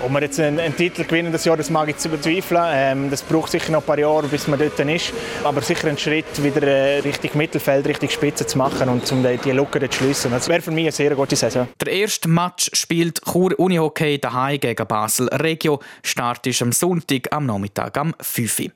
Ob 0.05 0.13
wir 0.13 0.21
jetzt 0.21 0.39
einen, 0.39 0.61
einen 0.61 0.77
Titel 0.77 1.05
gewinnen 1.05 1.33
das 1.33 1.47
Jahr, 1.47 1.57
das 1.57 1.71
mag 1.71 1.89
ich 1.89 1.97
bezweifeln. 1.97 2.63
Ähm, 2.67 3.11
das 3.11 3.23
braucht 3.23 3.51
sicher 3.51 3.73
noch 3.73 3.81
ein 3.81 3.87
paar 3.87 3.99
Jahre, 3.99 4.29
bis 4.29 4.47
man 4.49 4.59
dort 4.59 4.79
ist. 4.79 5.15
Aber 5.43 5.63
sicher 5.63 5.89
einen 5.89 5.97
Schritt 5.97 6.43
wieder 6.43 6.63
äh, 6.63 6.99
Richtung 6.99 7.31
Mittelfeld, 7.35 7.87
Richtung 7.87 8.11
Spitze 8.11 8.47
zu 8.47 8.59
machen 8.59 8.91
und 8.91 9.11
um 9.11 9.23
die 9.23 9.51
Lücke 9.53 9.89
zu 9.89 9.99
schließen. 9.99 10.31
Das 10.31 10.47
wäre 10.49 10.61
für 10.61 10.73
mich 10.73 10.85
eine 10.85 10.93
sehr 10.93 11.15
gute 11.15 11.37
Saison. 11.37 11.69
Der 11.81 11.91
erste 11.91 12.29
Match 12.29 12.69
spielt 12.75 13.23
Chur 13.25 13.59
Unihockey 13.59 14.19
daheim 14.19 14.61
gegen 14.61 14.87
Basel 14.87 15.29
Regio. 15.29 15.81
Start 16.03 16.47
ist 16.47 16.61
am 16.61 16.73
Sonntag 16.73 17.33
am 17.33 17.47
Nachmittag 17.47 17.97
am 17.97 18.15
5 18.21 18.61
Uhr. 18.61 18.67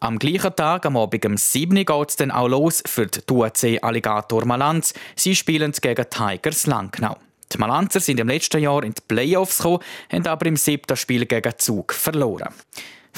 Am 0.00 0.18
gleichen 0.18 0.54
Tag, 0.54 0.84
am 0.84 0.98
Abend 0.98 1.24
um 1.24 1.36
7 1.38 1.76
Uhr, 1.78 1.84
geht 1.84 2.10
es 2.10 2.16
dann 2.16 2.30
auch 2.30 2.46
los 2.46 2.82
für 2.86 3.06
die 3.06 3.20
UAC 3.30 3.78
Alligator 3.82 4.44
Malanz. 4.44 4.92
Sie 5.16 5.34
spielen 5.34 5.72
gegen 5.72 6.06
Tigers 6.10 6.66
Langnau. 6.66 7.16
Die 7.52 7.58
Malanzer 7.58 8.00
sind 8.00 8.20
im 8.20 8.28
letzten 8.28 8.60
Jahr 8.60 8.82
in 8.82 8.92
die 8.92 9.02
Playoffs 9.06 9.58
gekommen, 9.58 9.82
haben 10.12 10.26
aber 10.26 10.46
im 10.46 10.56
siebten 10.56 10.96
Spiel 10.96 11.26
gegen 11.26 11.52
Zug 11.58 11.92
verloren. 11.92 12.52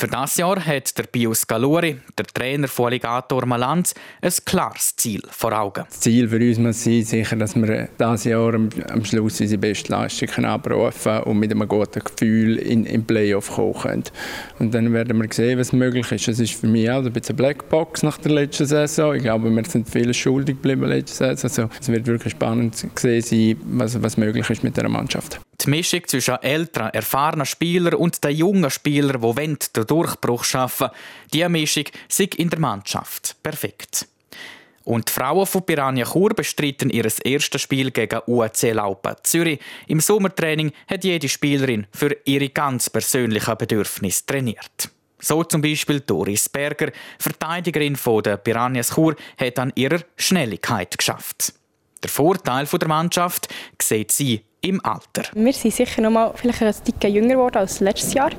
Für 0.00 0.08
das 0.08 0.38
Jahr 0.38 0.64
hat 0.64 0.96
der 0.96 1.02
Pius 1.02 1.46
Galuri, 1.46 1.94
der 2.16 2.24
Trainer 2.24 2.68
von 2.68 2.86
Alligator 2.86 3.44
Malanz, 3.44 3.92
ein 4.22 4.32
klares 4.46 4.96
Ziel 4.96 5.20
vor 5.28 5.52
Augen. 5.52 5.84
Das 5.90 6.00
Ziel 6.00 6.26
für 6.26 6.38
uns 6.38 6.58
muss 6.58 6.82
sein, 6.82 7.02
sicher, 7.02 7.36
dass 7.36 7.54
wir 7.54 7.86
dieses 8.00 8.24
Jahr 8.24 8.54
am, 8.54 8.70
Schluss 9.04 9.42
unsere 9.42 9.58
beste 9.58 9.92
Leistung 9.92 10.46
abrufen 10.46 11.24
und 11.24 11.38
mit 11.38 11.50
einem 11.50 11.68
guten 11.68 12.02
Gefühl 12.02 12.56
in 12.56 12.84
den 12.84 13.04
Playoff 13.04 13.50
kommen 13.50 13.74
können. 13.74 14.04
Und 14.58 14.72
dann 14.72 14.90
werden 14.94 15.20
wir 15.20 15.28
sehen, 15.30 15.58
was 15.58 15.74
möglich 15.74 16.10
ist. 16.10 16.28
Es 16.28 16.40
ist 16.40 16.54
für 16.54 16.66
mich 16.66 16.90
auch 16.90 17.04
ein 17.04 17.12
bisschen 17.12 17.36
Blackbox 17.36 18.02
nach 18.02 18.16
der 18.16 18.32
letzten 18.32 18.64
Saison. 18.64 19.14
Ich 19.14 19.22
glaube, 19.22 19.54
wir 19.54 19.64
sind 19.66 19.86
viele 19.86 20.14
schuldig 20.14 20.56
geblieben 20.56 20.86
letzte 20.86 21.36
Saison. 21.36 21.68
Also, 21.68 21.78
es 21.78 21.88
wird 21.88 22.06
wirklich 22.06 22.32
spannend 22.32 22.74
sein, 22.74 23.56
was, 23.66 24.02
was 24.02 24.16
möglich 24.16 24.48
ist 24.48 24.64
mit 24.64 24.78
der 24.78 24.88
Mannschaft. 24.88 25.42
Die 25.64 25.70
Mischung 25.70 26.06
zwischen 26.06 26.42
älteren, 26.42 26.90
erfahrenen 26.90 27.44
Spielern 27.44 27.94
und 27.94 28.24
den 28.24 28.36
jungen 28.36 28.70
Spielern, 28.70 29.20
die 29.20 29.56
den 29.76 29.86
Durchbruch 29.86 30.44
schaffen 30.44 30.88
diese 31.32 31.48
Mischung 31.48 31.84
ist 32.08 32.20
in 32.20 32.48
der 32.48 32.58
Mannschaft 32.58 33.36
perfekt. 33.42 34.06
Und 34.84 35.08
die 35.08 35.12
Frauen 35.12 35.46
von 35.46 35.64
Piranha 35.64 36.04
Chur 36.04 36.30
bestreiten 36.30 36.90
ihr 36.90 37.06
erstes 37.24 37.60
Spiel 37.60 37.90
gegen 37.90 38.20
UAC 38.26 38.72
Laupen 38.72 39.14
Zürich. 39.22 39.60
Im 39.86 40.00
Sommertraining 40.00 40.72
hat 40.88 41.04
jede 41.04 41.28
Spielerin 41.28 41.86
für 41.92 42.16
ihre 42.24 42.48
ganz 42.48 42.88
persönlichen 42.88 43.56
Bedürfnisse 43.56 44.24
trainiert. 44.24 44.90
So 45.18 45.44
zum 45.44 45.60
Beispiel 45.60 46.00
Doris 46.00 46.48
Berger, 46.48 46.90
Verteidigerin 47.18 47.98
der 48.24 48.38
Piranhas 48.38 48.94
Chur, 48.94 49.14
hat 49.38 49.58
an 49.58 49.72
ihrer 49.74 50.00
Schnelligkeit 50.16 50.96
geschafft. 50.96 51.52
Der 52.02 52.10
Vorteil 52.10 52.64
der 52.64 52.88
Mannschaft 52.88 53.48
sieht 53.80 54.10
sie 54.10 54.42
im 54.62 54.84
Alter. 54.84 55.22
Wir 55.34 55.52
sind 55.52 55.74
sicher 55.74 56.02
noch 56.02 56.10
mal 56.10 56.32
vielleicht 56.34 56.62
ein 56.62 56.68
bisschen 56.68 57.14
jünger 57.14 57.34
geworden 57.34 57.58
als 57.58 57.80
letztes 57.80 58.14
Jahr, 58.14 58.30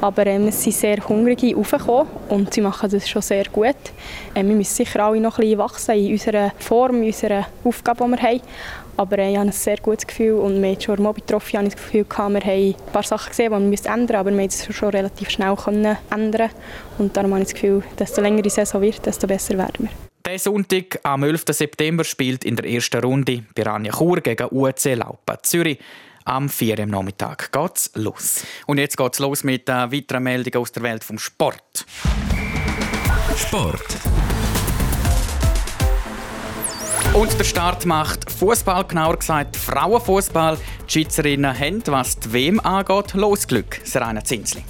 aber 0.00 0.26
ähm, 0.26 0.48
es 0.48 0.62
sind 0.62 0.74
sehr 0.74 1.08
hungrige 1.08 1.56
aufgekommen 1.56 2.08
und 2.28 2.52
sie 2.52 2.60
machen 2.60 2.90
das 2.90 3.08
schon 3.08 3.22
sehr 3.22 3.44
gut. 3.44 3.76
Ähm, 4.34 4.48
wir 4.48 4.56
müssen 4.56 4.74
sicher 4.74 5.04
alle 5.04 5.20
noch 5.20 5.38
ein 5.38 5.42
bisschen 5.42 5.58
wachsen 5.58 5.94
in 5.94 6.12
unserer 6.12 6.52
Form, 6.58 7.02
in 7.02 7.06
unserer 7.06 7.46
Aufgabe, 7.62 8.04
die 8.04 8.10
wir 8.10 8.22
haben. 8.22 8.40
Aber 8.96 9.18
äh, 9.18 9.30
ich 9.30 9.36
habe 9.36 9.48
ein 9.48 9.52
sehr 9.52 9.76
gutes 9.78 10.06
Gefühl 10.06 10.34
und 10.34 10.60
wir 10.60 10.70
haben 10.70 10.80
schon 10.80 11.02
mal 11.02 11.12
betroffen, 11.12 11.58
habe 11.58 11.68
ich 11.68 11.74
das 11.74 11.82
Gefühl 11.82 12.06
wir 12.08 12.16
haben 12.18 12.46
ein 12.46 12.74
paar 12.92 13.02
Sachen 13.02 13.28
gesehen, 13.28 13.52
die 13.52 13.70
wir 13.70 13.92
ändern 13.92 14.00
müssen, 14.00 14.16
aber 14.16 14.30
wir 14.30 14.38
haben 14.38 14.48
es 14.48 14.74
schon 14.74 14.88
relativ 14.90 15.30
schnell 15.30 15.56
können 15.56 15.96
ändern 16.10 16.50
und 16.98 17.16
darum 17.16 17.32
habe 17.32 17.42
ich 17.42 17.48
das 17.48 17.54
Gefühl, 17.54 17.82
desto 17.98 18.20
länger 18.20 18.42
die 18.42 18.50
Saison 18.50 18.80
wird, 18.80 19.04
desto 19.04 19.26
besser 19.26 19.56
werden 19.56 19.88
wir. 19.88 20.13
Der 20.26 20.38
Sonntag 20.38 21.00
am 21.02 21.22
11. 21.22 21.44
September 21.50 22.02
spielt 22.02 22.46
in 22.46 22.56
der 22.56 22.64
ersten 22.64 23.02
Runde 23.02 23.44
Piranha 23.54 23.92
Chur 23.92 24.22
gegen 24.22 24.48
UC 24.50 24.94
Laupen 24.94 25.36
Zürich. 25.42 25.78
Am 26.24 26.48
4. 26.48 26.78
Uhr 26.78 26.86
Nachmittag 26.86 27.52
geht's 27.52 27.90
los. 27.94 28.42
Und 28.66 28.78
jetzt 28.78 28.96
geht's 28.96 29.18
los 29.18 29.44
mit 29.44 29.68
äh, 29.68 29.92
weiteren 29.92 30.22
Meldungen 30.22 30.62
aus 30.62 30.72
der 30.72 30.82
Welt 30.82 31.04
vom 31.04 31.18
Sport. 31.18 31.84
Sport. 33.36 33.84
Und 37.12 37.38
der 37.38 37.44
Start 37.44 37.84
macht 37.84 38.30
Fußball, 38.30 38.84
genauer 38.84 39.18
gesagt 39.18 39.58
Frauenfußball. 39.58 40.56
Die 40.88 40.92
Schweizerinnen 40.92 41.58
haben, 41.58 41.82
was 41.88 42.18
die 42.18 42.32
WM 42.32 42.60
angeht, 42.60 43.12
Losglück, 43.12 43.78
Serena 43.84 44.24
Zinsli. 44.24 44.64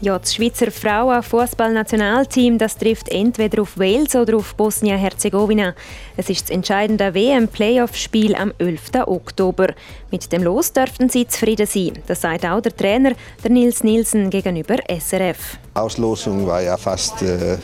Ja, 0.00 0.16
das 0.16 0.32
Schweizer 0.32 0.70
Frauen-Fußballnationalteam 0.70 2.56
trifft 2.58 3.08
entweder 3.08 3.62
auf 3.62 3.76
Wales 3.76 4.14
oder 4.14 4.36
auf 4.36 4.54
Bosnien-Herzegowina. 4.54 5.74
Es 6.16 6.30
ist 6.30 6.42
das 6.42 6.50
entscheidende 6.50 7.12
WM-Playoff-Spiel 7.14 8.36
am 8.36 8.52
11. 8.58 8.90
Oktober. 9.06 9.74
Mit 10.12 10.30
dem 10.30 10.44
Los 10.44 10.72
dürften 10.72 11.08
sie 11.08 11.26
zufrieden 11.26 11.66
sein. 11.66 11.98
Das 12.06 12.20
sagt 12.20 12.46
auch 12.46 12.60
der 12.60 12.76
Trainer, 12.76 13.14
der 13.42 13.50
Nils 13.50 13.82
Nielsen, 13.82 14.30
gegenüber 14.30 14.76
SRF. 14.88 15.58
Auslosung 15.74 16.46
war 16.46 16.62
ja 16.62 16.76
fast 16.76 17.20
äh, 17.22 17.54
äh, 17.54 17.58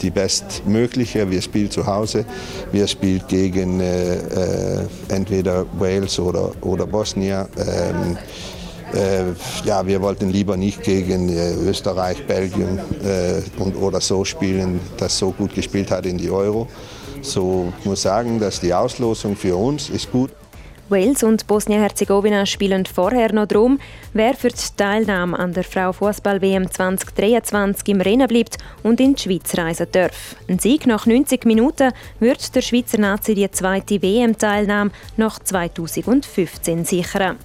die 0.00 0.10
bestmögliche. 0.10 1.30
Wir 1.30 1.42
spielen 1.42 1.70
zu 1.70 1.86
Hause. 1.86 2.24
Wir 2.72 2.88
spielen 2.88 3.22
gegen 3.28 3.78
äh, 3.78 4.14
äh 4.16 4.86
entweder 5.10 5.64
Wales 5.78 6.18
oder, 6.18 6.50
oder 6.60 6.88
Bosnien. 6.88 7.46
Ähm, 7.56 8.16
äh, 8.16 8.61
ja, 9.64 9.86
wir 9.86 10.00
wollten 10.02 10.30
lieber 10.30 10.56
nicht 10.56 10.82
gegen 10.82 11.28
äh, 11.28 11.54
Österreich, 11.54 12.26
Belgien 12.26 12.78
äh, 13.04 13.42
und, 13.60 13.76
oder 13.76 14.00
so 14.00 14.24
spielen, 14.24 14.80
das 14.96 15.16
so 15.18 15.30
gut 15.30 15.54
gespielt 15.54 15.90
hat 15.90 16.06
in 16.06 16.18
die 16.18 16.30
Euro. 16.30 16.68
So 17.22 17.72
muss 17.84 18.02
sagen, 18.02 18.38
dass 18.38 18.60
die 18.60 18.74
Auslosung 18.74 19.36
für 19.36 19.56
uns 19.56 19.88
ist 19.90 20.10
gut. 20.10 20.30
Wales 20.88 21.22
und 21.22 21.46
Bosnien-Herzegowina 21.46 22.44
spielen 22.44 22.84
vorher 22.84 23.32
noch 23.32 23.46
darum, 23.46 23.78
wer 24.12 24.34
für 24.34 24.50
die 24.50 24.76
Teilnahme 24.76 25.38
an 25.38 25.54
der 25.54 25.64
Frau-Fußball-WM 25.64 26.70
2023 26.70 27.88
im 27.88 28.00
Rennen 28.02 28.28
bleibt 28.28 28.58
und 28.82 29.00
in 29.00 29.14
die 29.14 29.22
Schweiz 29.22 29.56
reisen 29.56 29.86
darf. 29.90 30.36
Ein 30.48 30.58
Sieg 30.58 30.86
nach 30.86 31.06
90 31.06 31.46
Minuten 31.46 31.92
wird 32.20 32.54
der 32.54 32.60
Schweizer 32.60 32.98
Nazi 32.98 33.34
die 33.34 33.50
zweite 33.50 34.02
WM-Teilnahme 34.02 34.90
nach 35.16 35.38
2015 35.38 36.84
sichern 36.84 37.38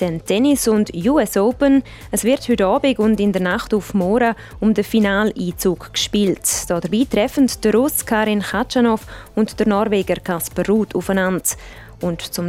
den 0.00 0.24
Tennis 0.24 0.66
und 0.66 0.92
US 0.94 1.36
Open. 1.36 1.82
Es 2.10 2.24
wird 2.24 2.48
heute 2.48 2.66
Abend 2.66 2.98
und 2.98 3.20
in 3.20 3.32
der 3.32 3.42
Nacht 3.42 3.74
auf 3.74 3.94
morgen 3.94 4.34
um 4.60 4.74
den 4.74 4.84
Finaleinzug 4.84 5.92
gespielt. 5.92 6.40
Dabei 6.68 7.06
treffen 7.10 7.50
der 7.62 7.74
Russ 7.74 8.04
Karin 8.04 8.40
Khachanov 8.40 9.06
und 9.34 9.58
der 9.58 9.68
Norweger 9.68 10.16
Kasper 10.16 10.66
Ruth 10.66 10.94
aufeinander. 10.94 11.42
Und, 12.00 12.22
zum 12.22 12.48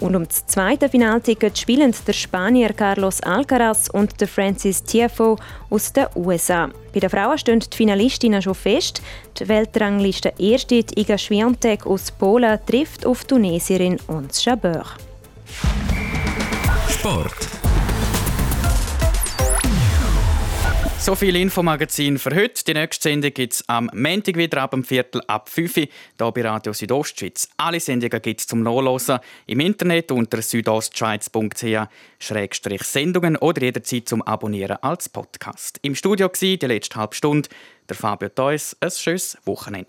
und 0.00 0.16
um 0.16 0.26
das 0.26 0.46
zweite 0.46 0.88
Finalticket 0.88 1.58
spielen 1.58 1.94
der 2.06 2.12
Spanier 2.12 2.72
Carlos 2.72 3.20
Alcaraz 3.20 3.88
und 3.88 4.20
der 4.20 4.28
Francis 4.28 4.82
Tiafoe 4.82 5.36
aus 5.70 5.92
den 5.92 6.06
USA. 6.16 6.68
Bei 6.92 7.00
den 7.00 7.10
Frauen 7.10 7.38
stehen 7.38 7.60
die 7.60 7.76
Finalistinnen 7.76 8.42
schon 8.42 8.54
fest. 8.54 9.02
Die 9.38 9.48
Weltrangliste 9.48 10.32
Erste 10.38 10.84
Iga 10.96 11.18
Swiatek 11.18 11.86
aus 11.86 12.10
Polen 12.10 12.58
trifft 12.66 13.06
auf 13.06 13.24
Tunesierin 13.24 13.98
Ons 14.08 14.44
Jabeur. 14.44 14.84
Sport. 17.08 17.48
So 20.98 21.14
viel 21.14 21.36
Infomagazin 21.36 22.18
für 22.18 22.36
heute. 22.36 22.62
Die 22.64 22.74
nächste 22.74 23.08
Sendung 23.08 23.32
gibt 23.32 23.54
es 23.54 23.66
am 23.66 23.90
Montag 23.94 24.36
wieder 24.36 24.60
ab 24.60 24.72
dem 24.72 24.84
Viertel 24.84 25.22
ab 25.26 25.48
5 25.48 25.78
Uhr 25.78 25.84
hier 25.84 25.88
bei 26.18 26.42
Radio 26.42 26.74
Südostschweiz. 26.74 27.48
Alle 27.56 27.80
Sendungen 27.80 28.20
gibt 28.20 28.40
es 28.40 28.46
zum 28.46 28.62
Nachlesen 28.62 29.20
im 29.46 29.60
Internet 29.60 30.12
unter 30.12 30.42
südostschweiz.ch-sendungen 30.42 33.38
oder 33.38 33.62
jederzeit 33.62 34.06
zum 34.06 34.20
Abonnieren 34.20 34.76
als 34.82 35.08
Podcast. 35.08 35.78
Im 35.80 35.94
Studio 35.94 36.26
war 36.26 36.34
die 36.38 36.58
letzte 36.58 36.96
halbe 36.96 37.14
Stunde 37.14 37.48
der 37.88 37.96
Fabio 37.96 38.28
Theus. 38.28 38.76
Ein 38.80 38.90
schönes 38.90 39.38
Wochenende. 39.46 39.88